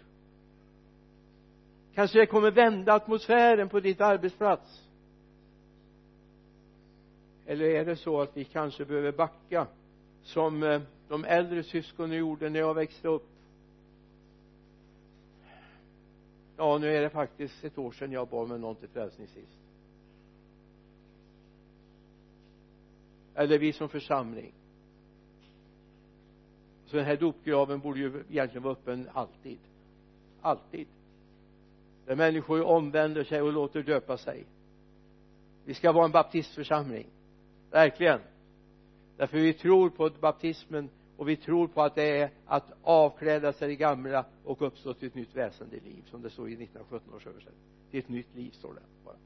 Kanske 1.95 2.19
det 2.19 2.27
kommer 2.27 2.51
vända 2.51 2.95
atmosfären 2.95 3.69
på 3.69 3.81
ditt 3.81 4.01
arbetsplats 4.01 4.83
eller 7.53 7.65
är 7.65 7.85
det 7.85 7.97
så 7.97 8.21
att 8.21 8.37
vi 8.37 8.45
kanske 8.45 8.85
behöver 8.85 9.13
backa 9.13 9.67
som 10.23 10.63
eh, 10.63 10.83
de 11.09 11.25
äldre 11.25 11.63
syskonen 11.63 12.19
gjorde 12.19 12.51
när 12.51 12.61
jag 12.61 12.75
växte 12.75 13.09
upp? 13.09 13.29
Ja 16.57 16.79
nu 16.79 16.97
är 16.97 17.03
det 17.03 17.11
faktiskt 17.11 17.65
ett 17.65 17.79
år 17.79 17.93
sedan 17.93 18.13
jag 18.13 18.29
bad 18.29 18.49
med 18.49 18.61
någon 18.61 18.77
till 18.77 18.89
frälsning 18.89 19.27
sist. 19.27 19.59
Eller 23.35 23.59
vi 23.59 23.73
som 23.73 23.89
församling. 23.89 24.53
Så 26.87 26.97
den 26.97 27.07
här 27.07 27.17
dopgraven 27.17 27.81
borde 27.81 28.01
ju 28.01 28.25
egentligen 28.31 28.63
vara 28.63 28.73
öppen 28.73 29.09
alltid. 29.13 29.59
Alltid. 30.43 30.87
Där 32.07 32.17
människor 32.17 32.63
omvänder 32.63 33.25
sig 33.25 33.43
och 33.43 33.53
låter 33.53 33.83
döpa 33.83 34.17
sig. 34.17 34.45
Vi 35.65 35.75
ska 35.75 35.93
vara 35.93 36.05
en 36.05 36.11
baptistförsamling 36.11 37.07
verkligen. 37.73 38.21
Därför 39.17 39.39
vi 39.39 39.53
tror 39.53 39.91
på 39.91 40.11
baptismen 40.21 40.89
och 41.17 41.29
vi 41.29 41.37
tror 41.37 41.69
på 41.69 41.83
att 41.83 41.95
det 41.95 42.19
är 42.19 42.31
att 42.47 42.73
avkläda 42.83 43.53
sig 43.53 43.69
det 43.69 43.77
gamla 43.77 44.25
och 44.45 44.63
uppstå 44.63 44.95
till 44.95 45.09
ett 45.09 45.15
nytt 45.15 45.37
väsende 45.37 45.77
liv 45.77 46.05
som 46.11 46.23
det 46.23 46.31
står 46.31 46.49
i 46.49 46.53
1917 46.53 47.15
års 47.15 47.27
översättning. 47.27 47.61
Till 47.91 48.01
ett 48.01 48.09
nytt 48.09 48.35
liv 48.35 48.51
står 48.51 48.75
det 48.75 48.81
bara. 49.05 49.17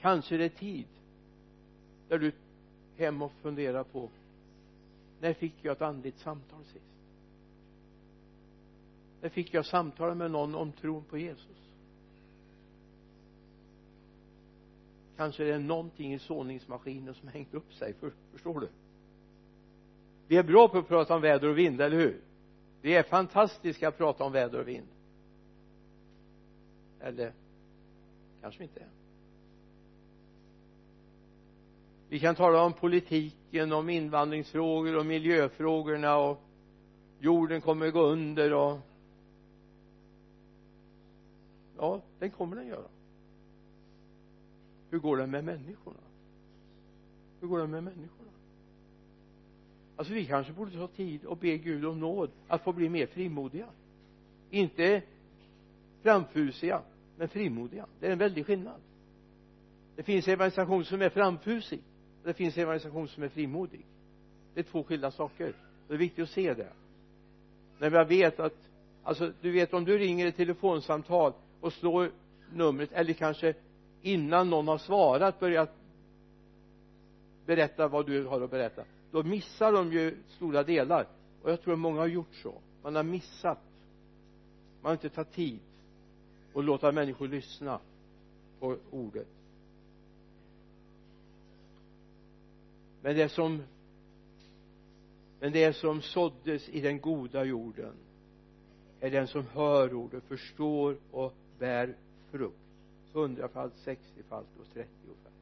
Kanske 0.00 0.36
det 0.36 0.44
är 0.44 0.48
tid 0.48 0.86
där 2.08 2.18
du 2.18 2.32
hem 2.96 3.22
och 3.22 3.32
funderar 3.42 3.84
på 3.84 4.08
när 5.20 5.32
fick 5.32 5.54
jag 5.62 5.72
ett 5.72 5.82
andligt 5.82 6.18
samtal 6.18 6.64
sist? 6.64 6.84
När 9.20 9.28
fick 9.28 9.54
jag 9.54 9.66
samtala 9.66 10.14
med 10.14 10.30
någon 10.30 10.54
om 10.54 10.72
tron 10.72 11.04
på 11.04 11.18
Jesus? 11.18 11.69
Kanske 15.20 15.44
det 15.44 15.54
är 15.54 15.58
någonting 15.58 16.14
i 16.14 16.18
såningsmaskinen 16.18 17.14
som 17.14 17.28
hängt 17.28 17.54
upp 17.54 17.74
sig 17.74 17.94
för, 17.94 18.12
förstår 18.32 18.60
du? 18.60 18.68
Vi 20.28 20.36
är 20.36 20.42
bra 20.42 20.68
på 20.68 20.78
att 20.78 20.88
prata 20.88 21.14
om 21.14 21.22
väder 21.22 21.48
och 21.48 21.58
vind, 21.58 21.80
eller 21.80 21.96
hur? 21.96 22.20
Vi 22.82 22.94
är 22.94 23.02
fantastiska 23.02 23.88
att 23.88 23.98
prata 23.98 24.24
om 24.24 24.32
väder 24.32 24.60
och 24.60 24.68
vind. 24.68 24.86
Eller 27.00 27.32
kanske 28.40 28.58
vi 28.58 28.64
inte 28.64 28.80
är. 28.80 28.88
Vi 32.08 32.20
kan 32.20 32.34
tala 32.34 32.62
om 32.62 32.72
politiken, 32.72 33.72
om 33.72 33.90
invandringsfrågor 33.90 34.96
och 34.96 35.06
miljöfrågorna 35.06 36.16
och 36.16 36.42
jorden 37.18 37.60
kommer 37.60 37.86
att 37.86 37.92
gå 37.92 38.02
under 38.02 38.52
och 38.52 38.78
ja, 41.76 42.00
den 42.18 42.30
kommer 42.30 42.56
den 42.56 42.66
göra 42.66 42.88
hur 44.90 44.98
går 44.98 45.16
det 45.16 45.26
med 45.26 45.44
människorna? 45.44 46.00
Hur 47.40 47.48
går 47.48 47.58
det 47.58 47.66
med 47.66 47.84
människorna? 47.84 48.30
Alltså 49.96 50.14
vi 50.14 50.26
kanske 50.26 50.52
borde 50.52 50.70
ta 50.70 50.86
tid 50.86 51.24
och 51.24 51.36
be 51.36 51.58
Gud 51.58 51.84
om 51.84 52.00
nåd 52.00 52.30
att 52.48 52.64
få 52.64 52.72
bli 52.72 52.88
mer 52.88 53.06
frimodiga. 53.06 53.66
Inte 54.50 55.02
framfusiga 56.02 56.82
men 57.16 57.28
frimodiga. 57.28 57.86
Det 58.00 58.06
är 58.06 58.12
en 58.12 58.18
väldig 58.18 58.46
skillnad. 58.46 58.80
Det 59.96 60.02
finns 60.02 60.28
evangelisation 60.28 60.84
som 60.84 61.02
är 61.02 61.08
framfusig 61.08 61.80
och 62.22 62.28
det 62.28 62.34
finns 62.34 62.58
evangelisation 62.58 63.08
som 63.08 63.22
är 63.22 63.28
frimodig. 63.28 63.86
Det 64.54 64.60
är 64.60 64.64
två 64.64 64.82
skilda 64.82 65.10
saker. 65.10 65.54
Det 65.88 65.94
är 65.94 65.98
viktigt 65.98 66.22
att 66.22 66.30
se 66.30 66.54
det. 66.54 66.72
När 67.78 67.90
jag 67.90 68.04
vet 68.04 68.40
att 68.40 68.68
alltså 69.02 69.32
du 69.40 69.50
vet 69.50 69.74
om 69.74 69.84
du 69.84 69.98
ringer 69.98 70.26
ett 70.26 70.36
telefonsamtal 70.36 71.32
och 71.60 71.72
slår 71.72 72.10
numret 72.52 72.92
eller 72.92 73.12
kanske 73.12 73.54
innan 74.02 74.50
någon 74.50 74.68
har 74.68 74.78
svarat 74.78 75.40
börjat 75.40 75.70
berätta 77.46 77.88
vad 77.88 78.06
du 78.06 78.24
har 78.24 78.40
att 78.40 78.50
berätta 78.50 78.84
då 79.10 79.22
missar 79.22 79.72
de 79.72 79.92
ju 79.92 80.16
stora 80.28 80.62
delar. 80.62 81.06
Och 81.42 81.50
jag 81.50 81.62
tror 81.62 81.72
att 81.72 81.78
många 81.80 82.00
har 82.00 82.06
gjort 82.06 82.34
så. 82.42 82.54
Man 82.82 82.96
har 82.96 83.02
missat. 83.02 83.58
Man 84.82 84.90
har 84.90 84.92
inte 84.92 85.08
tagit 85.08 85.32
tid 85.32 85.58
och 86.52 86.62
låta 86.62 86.92
människor 86.92 87.28
lyssna 87.28 87.80
på 88.60 88.76
ordet. 88.90 89.28
Men 93.02 93.16
det 93.16 93.28
som 93.28 93.62
men 95.40 95.52
det 95.52 95.72
som 95.72 96.02
såddes 96.02 96.68
i 96.68 96.80
den 96.80 97.00
goda 97.00 97.44
jorden 97.44 97.92
är 99.00 99.10
den 99.10 99.26
som 99.26 99.46
hör 99.46 99.94
ordet, 99.94 100.24
förstår 100.24 100.96
och 101.10 101.34
bär 101.58 101.96
frukt 102.30 102.69
hundrafalt, 103.12 103.76
sextiofalt 103.76 104.48
och 104.60 104.66
trettiofalt. 104.74 105.34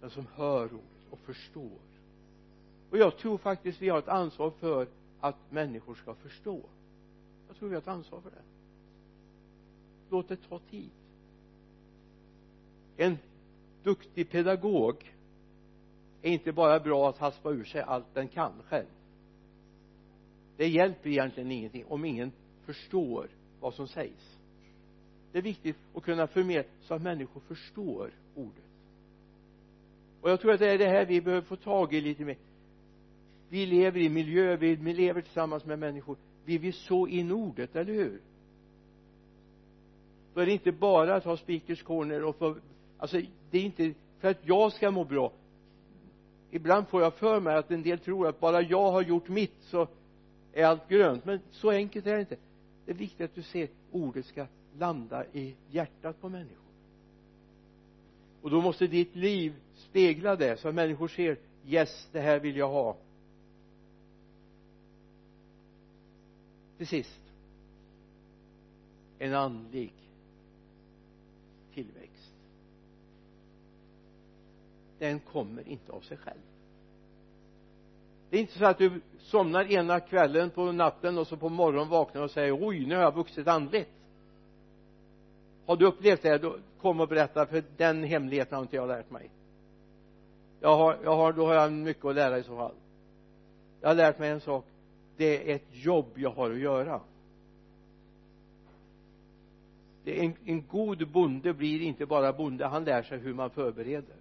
Den 0.00 0.10
som 0.10 0.26
hör 0.34 0.64
ordet 0.64 1.10
och 1.10 1.18
förstår. 1.18 1.78
Och 2.90 2.98
jag 2.98 3.18
tror 3.18 3.38
faktiskt 3.38 3.82
vi 3.82 3.88
har 3.88 3.98
ett 3.98 4.08
ansvar 4.08 4.50
för 4.50 4.86
att 5.20 5.36
människor 5.50 5.94
ska 5.94 6.14
förstå. 6.14 6.60
Jag 7.48 7.56
tror 7.56 7.68
vi 7.68 7.74
har 7.74 7.82
ett 7.82 7.88
ansvar 7.88 8.20
för 8.20 8.30
det. 8.30 8.42
Låt 10.10 10.28
det 10.28 10.36
ta 10.36 10.58
tid. 10.58 10.90
En 12.96 13.18
duktig 13.82 14.30
pedagog 14.30 15.12
är 16.22 16.30
inte 16.30 16.52
bara 16.52 16.80
bra 16.80 17.08
att 17.08 17.18
haspa 17.18 17.50
ur 17.50 17.64
sig 17.64 17.82
allt 17.82 18.14
den 18.14 18.28
kan 18.28 18.52
själv. 18.68 18.86
Det 20.56 20.68
hjälper 20.68 21.10
egentligen 21.10 21.50
ingenting 21.52 21.84
om 21.88 22.04
ingen 22.04 22.32
förstår 22.64 23.28
vad 23.60 23.74
som 23.74 23.88
sägs 23.88 24.38
det 25.32 25.38
är 25.38 25.42
viktigt 25.42 25.76
att 25.94 26.02
kunna 26.02 26.26
förmedla 26.26 26.70
så 26.80 26.94
att 26.94 27.02
människor 27.02 27.40
förstår 27.40 28.10
ordet. 28.34 28.64
Och 30.20 30.30
jag 30.30 30.40
tror 30.40 30.52
att 30.52 30.60
det 30.60 30.70
är 30.70 30.78
det 30.78 30.88
här 30.88 31.06
vi 31.06 31.20
behöver 31.20 31.46
få 31.46 31.56
tag 31.56 31.94
i 31.94 32.00
lite 32.00 32.24
mer. 32.24 32.36
Vi 33.48 33.66
lever 33.66 34.00
i 34.00 34.08
miljö, 34.08 34.56
vi 34.56 34.76
lever 34.76 35.20
tillsammans 35.20 35.64
med 35.64 35.78
människor. 35.78 36.16
Vi 36.44 36.58
vill 36.58 36.72
så 36.72 37.06
in 37.06 37.32
ordet, 37.32 37.76
eller 37.76 37.92
hur? 37.92 38.20
Då 40.34 40.40
är 40.40 40.46
det 40.46 40.52
inte 40.52 40.72
bara 40.72 41.14
att 41.14 41.24
ha 41.24 41.36
speakers 41.36 41.82
corner 41.82 42.24
och 42.24 42.36
få 42.36 42.56
alltså 42.98 43.20
det 43.50 43.58
är 43.58 43.62
inte 43.62 43.94
för 44.18 44.30
att 44.30 44.40
jag 44.42 44.72
ska 44.72 44.90
må 44.90 45.04
bra. 45.04 45.32
Ibland 46.50 46.88
får 46.88 47.02
jag 47.02 47.14
för 47.14 47.40
mig 47.40 47.56
att 47.56 47.70
en 47.70 47.82
del 47.82 47.98
tror 47.98 48.28
att 48.28 48.40
bara 48.40 48.62
jag 48.62 48.92
har 48.92 49.02
gjort 49.02 49.28
mitt 49.28 49.62
så 49.62 49.88
är 50.52 50.64
allt 50.64 50.88
grönt 50.88 51.24
men 51.24 51.40
så 51.50 51.70
enkelt 51.70 52.06
är 52.06 52.14
det 52.14 52.20
inte. 52.20 52.36
Det 52.84 52.92
är 52.92 52.96
viktigt 52.96 53.20
att 53.20 53.34
du 53.34 53.42
ser 53.42 53.68
ordet 53.90 54.26
ska 54.26 54.46
landa 54.78 55.24
i 55.32 55.54
hjärtat 55.70 56.20
på 56.20 56.28
människor. 56.28 56.56
Och 58.42 58.50
då 58.50 58.60
måste 58.60 58.86
ditt 58.86 59.16
liv 59.16 59.54
spegla 59.76 60.36
det 60.36 60.60
så 60.60 60.68
att 60.68 60.74
människor 60.74 61.08
ser 61.08 61.38
yes 61.66 62.08
det 62.12 62.20
här 62.20 62.40
vill 62.40 62.56
jag 62.56 62.68
ha. 62.68 62.96
Till 66.78 66.86
sist 66.86 67.20
en 69.18 69.34
andlig 69.34 69.92
tillväxt. 71.74 72.32
Den 74.98 75.20
kommer 75.20 75.68
inte 75.68 75.92
av 75.92 76.00
sig 76.00 76.16
själv. 76.16 76.40
Det 78.30 78.36
är 78.36 78.40
inte 78.40 78.58
så 78.58 78.64
att 78.64 78.78
du 78.78 79.00
somnar 79.18 79.72
ena 79.72 80.00
kvällen 80.00 80.50
på 80.50 80.72
natten 80.72 81.18
och 81.18 81.26
så 81.26 81.36
på 81.36 81.48
morgonen 81.48 81.88
vaknar 81.88 82.22
och 82.22 82.30
säger 82.30 82.68
oj 82.68 82.86
nu 82.86 82.94
har 82.94 83.02
jag 83.02 83.14
vuxit 83.14 83.48
andligt 83.48 83.90
har 85.66 85.76
du 85.76 85.86
upplevt 85.86 86.22
det 86.22 86.38
då 86.38 86.56
kom 86.80 87.00
och 87.00 87.08
berätta 87.08 87.46
för 87.46 87.64
den 87.76 88.04
hemligheten 88.04 88.54
har 88.54 88.62
inte 88.62 88.76
jag 88.76 88.88
lärt 88.88 89.10
mig. 89.10 89.30
Jag 90.60 90.76
har, 90.76 90.98
jag 91.04 91.16
har, 91.16 91.32
då 91.32 91.46
har 91.46 91.54
jag 91.54 91.72
mycket 91.72 92.04
att 92.04 92.14
lära 92.14 92.38
i 92.38 92.42
så 92.42 92.56
fall. 92.56 92.74
Jag 93.80 93.88
har 93.88 93.94
lärt 93.94 94.18
mig 94.18 94.30
en 94.30 94.40
sak. 94.40 94.66
Det 95.16 95.50
är 95.50 95.56
ett 95.56 95.66
jobb 95.70 96.06
jag 96.14 96.30
har 96.30 96.50
att 96.50 96.58
göra. 96.58 97.00
Det 100.04 100.18
är 100.18 100.24
en, 100.24 100.34
en 100.44 100.66
god 100.66 101.08
bonde 101.08 101.52
blir 101.54 101.82
inte 101.82 102.06
bara 102.06 102.32
bonde 102.32 102.66
han 102.66 102.84
lär 102.84 103.02
sig 103.02 103.18
hur 103.18 103.34
man 103.34 103.50
förbereder. 103.50 104.16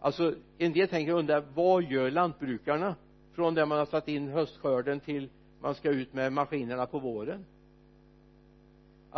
Alltså 0.00 0.34
en 0.58 0.72
del 0.72 0.88
tänker 0.88 1.12
undra 1.12 1.40
vad 1.40 1.82
gör 1.82 2.10
lantbrukarna? 2.10 2.94
Från 3.32 3.54
det 3.54 3.66
man 3.66 3.78
har 3.78 3.86
satt 3.86 4.08
in 4.08 4.28
höstskörden 4.28 5.00
till 5.00 5.28
man 5.60 5.74
ska 5.74 5.90
ut 5.90 6.14
med 6.14 6.32
maskinerna 6.32 6.86
på 6.86 6.98
våren? 6.98 7.44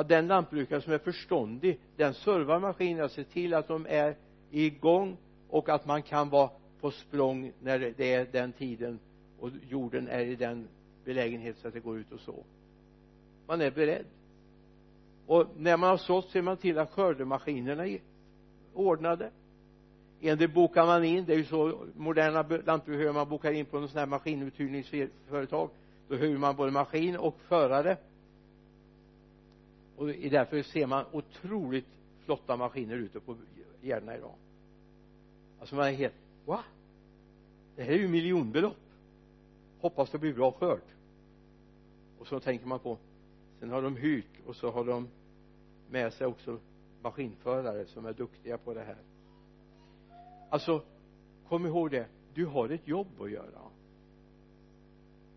Att 0.01 0.09
den 0.09 0.27
lantbrukare 0.27 0.81
som 0.81 0.93
är 0.93 0.99
förståndig 0.99 1.79
den 1.97 2.15
servar 2.15 2.61
maskinerna 2.61 3.09
ser 3.09 3.25
till 3.25 3.55
att 3.55 3.69
de 3.69 3.87
är 3.89 4.17
igång 4.51 5.17
och 5.49 5.69
att 5.69 5.87
man 5.87 6.03
kan 6.03 6.29
vara 6.29 6.51
på 6.81 6.91
språng 6.91 7.53
när 7.63 7.79
det 7.97 8.15
är 8.15 8.27
den 8.33 8.53
tiden 8.53 8.99
och 9.41 9.51
jorden 9.69 10.09
är 10.09 10.21
i 10.21 10.37
den 10.37 10.69
belägenhet 11.05 11.57
så 11.59 11.69
att 11.69 11.75
det 11.75 11.81
går 11.81 11.99
ut 11.99 12.13
och 12.13 12.21
så. 12.21 12.45
Man 13.47 13.61
är 13.61 13.71
beredd. 13.71 14.05
Och 15.27 15.47
när 15.57 15.77
man 15.77 15.91
har 15.91 15.97
sått 15.97 16.31
ser 16.31 16.43
man 16.43 16.57
till 16.57 16.79
att 16.79 16.91
skördemaskinerna 16.91 17.87
är 17.87 18.01
ordnade. 18.75 19.31
En 20.21 20.39
del 20.39 20.49
bokar 20.49 20.87
man 20.87 21.05
in 21.05 21.25
det 21.25 21.33
är 21.33 21.39
ju 21.39 21.45
så 21.45 21.87
moderna 21.97 22.45
lantbrukare 22.65 23.13
man 23.13 23.29
bokar 23.29 23.53
in 23.53 23.67
på 23.67 23.81
något 23.81 23.91
sån 23.91 23.99
här 23.99 24.07
maskinuthyrningsföretag 24.07 25.71
då 26.09 26.17
hyr 26.17 26.39
man 26.39 26.57
både 26.57 26.73
maskin 26.73 27.17
och 27.17 27.37
förare 27.49 27.97
och 30.01 30.07
därför 30.07 30.63
ser 30.63 30.87
man 30.87 31.05
otroligt 31.13 31.89
flotta 32.25 32.57
maskiner 32.57 32.97
ute 32.97 33.21
på 33.21 33.37
gärdena 33.83 34.17
idag. 34.17 34.35
Alltså 35.61 35.75
man 35.75 35.87
är 35.87 35.93
helt 35.93 36.15
va 36.45 36.65
det 37.77 37.83
här 37.83 37.93
är 37.93 37.99
ju 37.99 38.09
miljonbelopp. 38.09 38.77
Hoppas 39.81 40.11
det 40.11 40.19
blir 40.19 40.35
bra 40.35 40.53
skörd. 40.53 40.83
Och 42.19 42.27
så 42.27 42.41
tänker 42.41 42.67
man 42.67 42.79
på 42.79 42.99
sen 43.59 43.71
har 43.71 43.83
de 43.83 43.97
hyrt 43.97 44.47
och 44.47 44.57
så 44.57 44.71
har 44.71 44.85
de 44.85 45.09
med 45.91 46.13
sig 46.13 46.27
också 46.27 46.59
maskinförare 47.03 47.87
som 47.87 48.07
är 48.07 48.13
duktiga 48.13 48.59
på 48.59 48.75
det 48.75 48.83
här. 48.83 48.99
Alltså 50.51 50.83
kom 51.49 51.67
ihåg 51.67 51.91
det 51.91 52.07
du 52.35 52.47
har 52.47 52.69
ett 52.69 52.89
jobb 52.89 53.21
att 53.21 53.31
göra. 53.31 53.61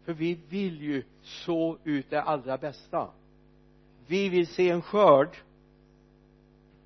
För 0.03 0.14
vi 0.14 0.39
vill 0.49 0.82
ju 0.82 1.03
så 1.22 1.78
ut 1.84 2.09
det 2.09 2.22
allra 2.22 2.57
bästa 2.57 3.11
vi 4.08 4.30
vill 4.30 4.47
se 4.47 4.70
en 4.70 4.82
skörd. 4.82 5.38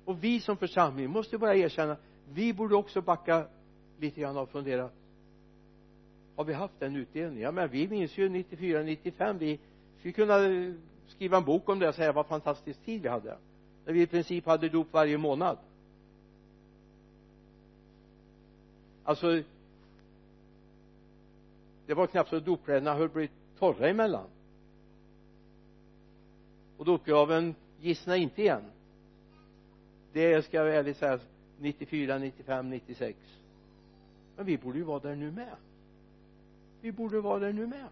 Och 0.04 0.24
vi 0.24 0.40
som 0.40 0.56
församling 0.56 1.10
måste 1.10 1.38
bara 1.38 1.56
erkänna 1.56 1.96
vi 2.32 2.52
borde 2.52 2.74
också 2.74 3.00
backa 3.00 3.46
lite 3.98 4.20
grann 4.20 4.36
och 4.36 4.48
fundera. 4.48 4.90
Har 6.36 6.44
vi 6.44 6.52
haft 6.52 6.80
den 6.80 6.96
utdelningen? 6.96 7.42
Ja 7.42 7.52
men 7.52 7.68
vi 7.68 7.88
minns 7.88 8.18
ju 8.18 8.28
94 8.28 8.82
95 8.82 9.38
vi 9.38 9.58
skulle 9.98 10.12
kunna 10.12 10.38
skriva 11.08 11.36
en 11.36 11.44
bok 11.44 11.68
om 11.68 11.78
det 11.78 11.88
och 11.88 11.94
säga 11.94 12.12
vad 12.12 12.26
fantastisk 12.26 12.84
tid 12.84 13.02
vi 13.02 13.08
hade. 13.08 13.36
När 13.84 13.92
vi 13.92 14.02
i 14.02 14.06
princip 14.06 14.46
hade 14.46 14.68
dop 14.68 14.86
varje 14.92 15.18
månad. 15.18 15.58
Alltså 19.04 19.42
det 21.86 21.94
var 21.94 22.06
knappt 22.06 22.30
så 22.30 22.40
dopkläderna 22.40 22.94
höll 22.94 23.08
bli 23.08 23.28
torra 23.58 23.88
emellan 23.88 24.26
och 26.78 26.84
dopgraven 26.84 27.54
gissna 27.80 28.16
inte 28.16 28.42
igen. 28.42 28.62
Det 30.12 30.44
ska 30.44 30.56
jag 30.56 30.76
ärligt 30.76 30.96
säga 30.96 31.18
94, 31.58 32.18
95, 32.18 32.70
96 32.70 33.18
men 34.38 34.46
vi 34.46 34.58
borde 34.58 34.78
ju 34.78 34.84
vara 34.84 35.00
där 35.00 35.16
nu 35.16 35.30
med. 35.30 35.56
Vi 36.80 36.92
borde 36.92 37.20
vara 37.20 37.38
där 37.38 37.52
nu 37.52 37.66
med. 37.66 37.88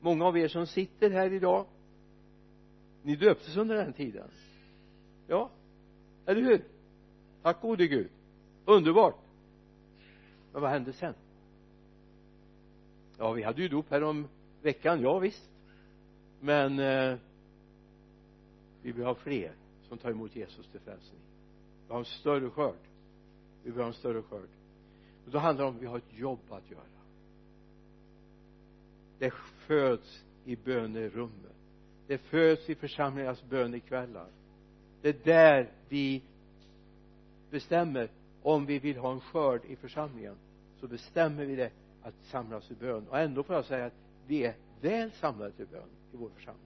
Många 0.00 0.24
av 0.24 0.38
er 0.38 0.48
som 0.48 0.66
sitter 0.66 1.10
här 1.10 1.32
idag 1.32 1.66
ni 3.02 3.16
döptes 3.16 3.56
under 3.56 3.76
den 3.76 3.92
tiden. 3.92 4.28
Ja 5.26 5.50
eller 6.26 6.42
hur? 6.42 6.64
Tack 7.42 7.60
gode 7.60 7.86
gud. 7.86 8.08
Underbart. 8.64 9.16
Men 10.52 10.62
vad 10.62 10.70
hände 10.70 10.92
sen? 10.92 11.14
Ja 13.18 13.32
vi 13.32 13.42
hade 13.42 13.62
ju 13.62 13.68
dop 13.68 13.90
här 13.90 14.02
om 14.02 14.28
veckan 14.62 15.02
ja 15.02 15.18
visst. 15.18 15.50
Men 16.40 16.78
eh, 16.78 17.18
vi 18.84 18.92
vill 18.92 19.04
ha 19.04 19.14
fler 19.14 19.52
som 19.88 19.98
tar 19.98 20.10
emot 20.10 20.36
Jesus 20.36 20.66
till 20.66 20.80
frälsning. 20.80 21.20
Vi 21.86 21.92
har 21.92 21.98
en 21.98 22.04
större 22.04 22.50
skörd. 22.50 22.78
Vi 23.62 23.70
vill 23.70 23.80
ha 23.80 23.86
en 23.86 23.94
större 23.94 24.22
skörd. 24.22 24.48
Och 25.24 25.30
då 25.30 25.38
handlar 25.38 25.64
det 25.64 25.68
om 25.68 25.76
att 25.76 25.82
vi 25.82 25.86
har 25.86 25.98
ett 25.98 26.18
jobb 26.18 26.40
att 26.50 26.70
göra. 26.70 26.82
Det 29.18 29.30
föds 29.66 30.24
i 30.44 30.56
bönerummet. 30.56 31.56
Det 32.06 32.18
föds 32.18 32.70
i 32.70 32.74
församlingarnas 32.74 33.44
bönekvällar. 33.44 34.28
Det 35.02 35.08
är 35.08 35.24
där 35.24 35.70
vi 35.88 36.22
bestämmer 37.50 38.10
om 38.42 38.66
vi 38.66 38.78
vill 38.78 38.96
ha 38.96 39.12
en 39.12 39.20
skörd 39.20 39.64
i 39.64 39.76
församlingen. 39.76 40.36
Så 40.80 40.86
bestämmer 40.88 41.44
vi 41.44 41.56
det 41.56 41.70
att 42.02 42.14
samlas 42.22 42.70
i 42.70 42.74
bön. 42.74 43.08
Och 43.08 43.18
ändå 43.18 43.42
får 43.42 43.56
jag 43.56 43.64
säga 43.64 43.86
att 43.86 43.94
vi 44.26 44.44
är 44.44 44.54
väl 44.80 45.12
samlade 45.12 45.52
till 45.52 45.66
bön 45.66 45.88
i 46.12 46.16
vår 46.16 46.28
församling 46.28 46.63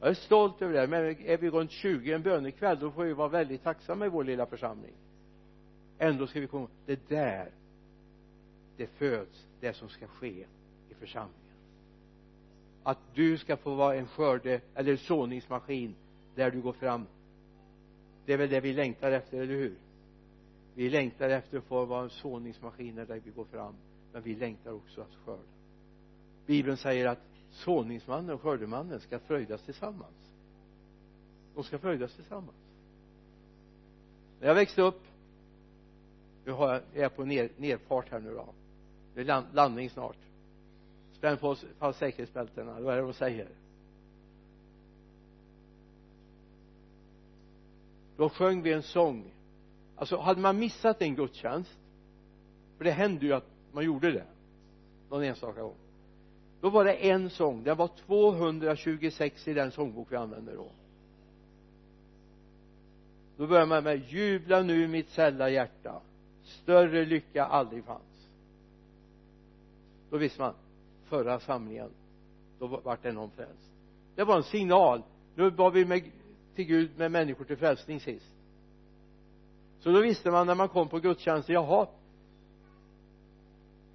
jag 0.00 0.10
är 0.10 0.14
stolt 0.14 0.62
över 0.62 0.74
det 0.74 0.86
men 0.86 1.00
är 1.26 1.36
vi 1.36 1.50
runt 1.50 1.70
20 1.70 2.12
en 2.12 2.22
bönekväll 2.22 2.78
då 2.80 2.90
får 2.90 3.04
vi 3.04 3.12
vara 3.12 3.28
väldigt 3.28 3.62
tacksamma 3.62 4.06
i 4.06 4.08
vår 4.08 4.24
lilla 4.24 4.46
församling. 4.46 4.94
Ändå 5.98 6.26
ska 6.26 6.40
vi 6.40 6.46
komma 6.46 6.68
det 6.86 6.92
är 6.92 6.98
där 7.08 7.50
det 8.76 8.86
föds 8.86 9.46
det 9.60 9.72
som 9.72 9.88
ska 9.88 10.06
ske 10.06 10.46
i 10.90 10.94
församlingen. 11.00 11.34
Att 12.82 12.98
du 13.14 13.38
ska 13.38 13.56
få 13.56 13.74
vara 13.74 13.96
en 13.96 14.06
skörde 14.06 14.60
eller 14.74 14.96
såningsmaskin 14.96 15.94
där 16.34 16.50
du 16.50 16.60
går 16.60 16.72
fram 16.72 17.06
det 18.28 18.32
är 18.32 18.36
väl 18.36 18.50
det 18.50 18.60
vi 18.60 18.72
längtar 18.72 19.12
efter, 19.12 19.40
eller 19.40 19.54
hur? 19.54 19.74
Vi 20.74 20.90
längtar 20.90 21.30
efter 21.30 21.58
att 21.58 21.64
få 21.64 21.84
vara 21.84 22.02
en 22.02 22.10
såningsmaskin 22.10 22.94
där 22.94 23.20
vi 23.24 23.30
går 23.30 23.44
fram 23.44 23.74
men 24.12 24.22
vi 24.22 24.34
längtar 24.34 24.72
också 24.72 25.00
att 25.00 25.14
skörda. 25.24 25.42
Bibeln 26.46 26.76
säger 26.76 27.06
att 27.06 27.37
såningsmannen 27.50 28.30
och 28.30 28.42
skördemannen 28.42 29.00
ska 29.00 29.18
fröjdas 29.18 29.62
tillsammans. 29.62 30.34
De 31.54 31.64
ska 31.64 31.78
fröjdas 31.78 32.14
tillsammans. 32.14 32.56
När 34.40 34.48
jag 34.48 34.54
växte 34.54 34.82
upp 34.82 35.02
nu 36.44 36.52
har 36.52 36.72
jag, 36.72 36.82
är 36.94 37.02
jag 37.02 37.16
på 37.16 37.24
ner, 37.24 37.48
nerfart 37.56 38.10
här 38.10 38.20
nu 38.20 38.34
då. 38.34 38.48
Det 39.14 39.20
är 39.20 39.24
land, 39.24 39.46
landning 39.52 39.90
snart. 39.90 40.16
Spänn 41.12 41.36
på 41.36 41.56
fast 41.78 41.98
säkerhetsbältena 41.98 42.80
vad 42.80 42.92
är 42.94 42.96
det 42.96 43.02
de 43.02 43.12
säger? 43.12 43.48
Då 48.16 48.28
sjöng 48.28 48.62
vi 48.62 48.72
en 48.72 48.82
sång. 48.82 49.24
Alltså 49.96 50.16
hade 50.16 50.40
man 50.40 50.58
missat 50.58 51.02
en 51.02 51.14
gudstjänst 51.14 51.78
för 52.76 52.84
det 52.84 52.90
hände 52.90 53.26
ju 53.26 53.32
att 53.32 53.46
man 53.72 53.84
gjorde 53.84 54.12
det 54.12 54.24
någon 55.10 55.22
enstaka 55.22 55.62
gång 55.62 55.76
då 56.60 56.70
var 56.70 56.84
det 56.84 56.92
en 56.92 57.30
sång. 57.30 57.64
Det 57.64 57.74
var 57.74 57.90
226 58.06 59.48
i 59.48 59.54
den 59.54 59.70
sångbok 59.70 60.06
vi 60.10 60.16
använde 60.16 60.54
då. 60.54 60.66
Då 63.36 63.46
börjar 63.46 63.66
man 63.66 63.84
med 63.84 64.12
jubla 64.12 64.62
nu 64.62 64.88
mitt 64.88 65.10
sälla 65.10 65.50
hjärta. 65.50 66.00
Större 66.44 67.04
lycka 67.04 67.44
aldrig 67.44 67.84
fanns. 67.84 68.28
Då 70.10 70.16
visste 70.16 70.40
man 70.40 70.54
förra 71.08 71.40
samlingen 71.40 71.90
då 72.58 72.66
vart 72.66 73.02
det 73.02 73.12
någon 73.12 73.30
frälst. 73.30 73.70
Det 74.14 74.24
var 74.24 74.36
en 74.36 74.42
signal. 74.42 75.02
Nu 75.34 75.50
var 75.50 75.70
vi 75.70 75.84
med, 75.84 76.02
till 76.54 76.64
Gud 76.64 76.90
med 76.96 77.10
människor 77.10 77.44
till 77.44 77.56
frälsning 77.56 78.00
sist. 78.00 78.32
Så 79.80 79.90
då 79.90 80.00
visste 80.00 80.30
man 80.30 80.46
när 80.46 80.54
man 80.54 80.68
kom 80.68 80.88
på 80.88 80.98
gudstjänsten 80.98 81.54
jaha 81.54 81.86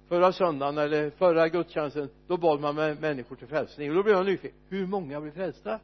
förra 0.08 0.32
söndagen 0.32 0.78
eller 0.78 1.10
förra 1.10 1.48
gudstjänsten 1.48 2.08
då 2.26 2.36
bad 2.36 2.60
man 2.60 2.74
med 2.74 3.00
människor 3.00 3.36
till 3.36 3.46
frälsning. 3.46 3.90
Och 3.90 3.96
då 3.96 4.02
blev 4.02 4.16
jag 4.16 4.26
nyfiken. 4.26 4.58
Hur 4.68 4.86
många 4.86 5.20
blev 5.20 5.32
frälsta? 5.32 5.80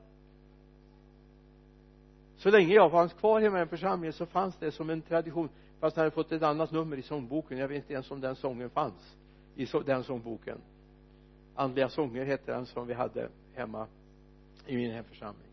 Så 2.36 2.50
länge 2.50 2.74
jag 2.74 2.90
fanns 2.90 3.12
kvar 3.12 3.40
hemma 3.40 3.58
i 3.58 3.60
en 3.60 3.68
församling 3.68 4.12
så 4.12 4.26
fanns 4.26 4.56
det 4.56 4.72
som 4.72 4.90
en 4.90 5.02
tradition. 5.02 5.48
Fast 5.80 5.96
den 5.96 6.02
hade 6.02 6.14
fått 6.14 6.32
ett 6.32 6.42
annat 6.42 6.72
nummer 6.72 6.96
i 6.96 7.02
sångboken. 7.02 7.58
Jag 7.58 7.68
vet 7.68 7.76
inte 7.76 7.92
ens 7.92 8.10
om 8.10 8.20
den 8.20 8.36
sången 8.36 8.70
fanns 8.70 9.16
i 9.56 9.66
den 9.86 10.04
sångboken. 10.04 10.58
Andliga 11.54 11.88
sånger 11.88 12.24
hette 12.24 12.52
den 12.52 12.66
som 12.66 12.86
vi 12.86 12.94
hade 12.94 13.28
hemma 13.54 13.86
i 14.66 14.76
min 14.76 14.90
hemförsamling. 14.90 15.46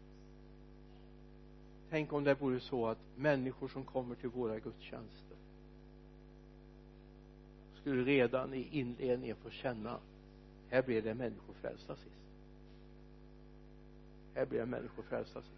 Tänk 1.89 2.13
om 2.13 2.23
det 2.23 2.33
vore 2.33 2.59
så 2.59 2.87
att 2.87 2.97
människor 3.15 3.67
som 3.67 3.83
kommer 3.83 4.15
till 4.15 4.29
våra 4.29 4.59
gudstjänster 4.59 5.37
skulle 7.87 8.03
redan 8.03 8.53
i 8.53 8.67
inledningen 8.71 9.35
få 9.35 9.49
känna 9.49 9.99
här 10.69 10.81
blev 10.81 11.03
det 11.03 11.13
människor 11.13 11.53
frälsta 11.53 11.95
sist. 11.95 12.15
Här 14.35 14.45
blev 14.45 14.59
det 14.59 14.65
människor 14.65 15.03
frälsta 15.03 15.41
sist. 15.41 15.53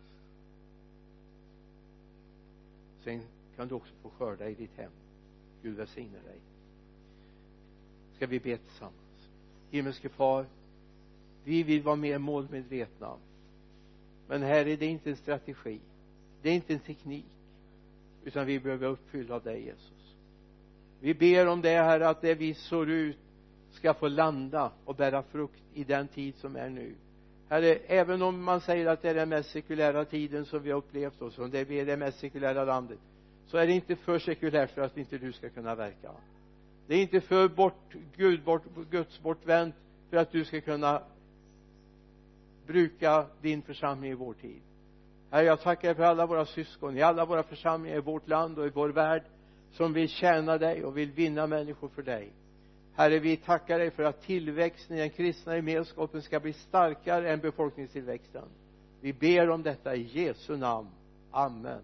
Sen 3.03 3.21
kan 3.55 3.67
du 3.67 3.75
också 3.75 3.93
få 4.01 4.09
skörda 4.09 4.49
i 4.49 4.53
ditt 4.53 4.77
hem. 4.77 4.91
Gud 5.61 5.75
välsigne 5.75 6.17
dig. 6.25 6.39
Ska 8.15 8.27
vi 8.27 8.39
be 8.39 8.57
tillsammans? 8.57 9.29
Himmelske 9.71 10.09
far 10.09 10.45
vi 11.43 11.63
vill 11.63 11.81
vara 11.81 11.95
mer 11.95 12.17
målmedvetna. 12.17 13.17
Men 14.27 14.41
här 14.41 14.67
är 14.67 14.77
det 14.77 14.85
inte 14.85 15.09
en 15.09 15.17
strategi. 15.17 15.79
Det 16.41 16.49
är 16.49 16.53
inte 16.53 16.73
en 16.73 16.79
teknik. 16.79 17.25
Utan 18.23 18.45
vi 18.45 18.59
behöver 18.59 18.87
uppfylla 18.87 19.35
av 19.35 19.43
dig 19.43 19.65
Jesus 19.65 19.98
vi 20.99 21.13
ber 21.13 21.47
om 21.47 21.61
det 21.61 21.69
här 21.69 21.99
att 21.99 22.21
det 22.21 22.35
vi 22.35 22.53
sår 22.53 22.89
ut 22.89 23.17
ska 23.71 23.93
få 23.93 24.07
landa 24.07 24.71
och 24.85 24.95
bära 24.95 25.23
frukt 25.23 25.63
i 25.73 25.83
den 25.83 26.07
tid 26.07 26.35
som 26.35 26.55
är 26.55 26.69
nu. 26.69 26.95
Herre, 27.49 27.75
även 27.87 28.21
om 28.21 28.43
man 28.43 28.61
säger 28.61 28.85
att 28.87 29.01
det 29.01 29.09
är 29.09 29.13
den 29.13 29.29
mest 29.29 29.51
sekulära 29.51 30.05
tiden 30.05 30.45
som 30.45 30.63
vi 30.63 30.71
har 30.71 30.77
upplevt 30.77 31.21
oss 31.21 31.37
och 31.39 31.49
det 31.49 31.59
är 31.59 31.85
det 31.85 31.97
mest 31.97 32.19
sekulära 32.19 32.65
landet 32.65 32.99
så 33.47 33.57
är 33.57 33.67
det 33.67 33.73
inte 33.73 33.95
för 33.95 34.19
sekulärt 34.19 34.71
för 34.71 34.81
att 34.81 34.97
inte 34.97 35.17
du 35.17 35.31
ska 35.31 35.49
kunna 35.49 35.75
verka. 35.75 36.11
Det 36.87 36.95
är 36.95 37.01
inte 37.01 37.21
för 37.21 37.47
bort 37.47 37.95
Gud 38.15 38.43
bort, 38.43 38.63
Guds 38.89 39.21
bortvänt 39.21 39.75
för 40.09 40.17
att 40.17 40.31
du 40.31 40.45
ska 40.45 40.61
kunna 40.61 41.01
bruka 42.67 43.25
din 43.41 43.61
församling 43.61 44.11
i 44.11 44.15
vår 44.15 44.33
tid. 44.33 44.61
Herre 45.31 45.45
jag 45.45 45.61
tackar 45.61 45.87
dig 45.87 45.95
för 45.95 46.03
alla 46.03 46.25
våra 46.25 46.45
syskon 46.45 46.97
i 46.97 47.01
alla 47.01 47.25
våra 47.25 47.43
församlingar 47.43 47.97
i 47.97 48.01
vårt 48.01 48.27
land 48.27 48.59
och 48.59 48.67
i 48.67 48.69
vår 48.69 48.89
värld 48.89 49.23
som 49.71 49.93
vill 49.93 50.09
tjäna 50.09 50.57
dig 50.57 50.85
och 50.85 50.97
vill 50.97 51.11
vinna 51.11 51.47
människor 51.47 51.89
för 51.89 52.01
dig. 52.01 52.31
Herre 52.95 53.19
vi 53.19 53.37
tackar 53.37 53.79
dig 53.79 53.91
för 53.91 54.03
att 54.03 54.21
tillväxten 54.21 54.97
i 54.97 54.99
den 54.99 55.09
kristna 55.09 55.55
gemenskapen 55.55 56.21
ska 56.21 56.39
bli 56.39 56.53
starkare 56.53 57.31
än 57.33 57.39
befolkningstillväxten. 57.39 58.45
Vi 59.01 59.13
ber 59.13 59.49
om 59.49 59.63
detta 59.63 59.95
i 59.95 60.01
Jesu 60.01 60.57
namn. 60.57 60.89
Amen. 61.31 61.65
Amen 61.65 61.81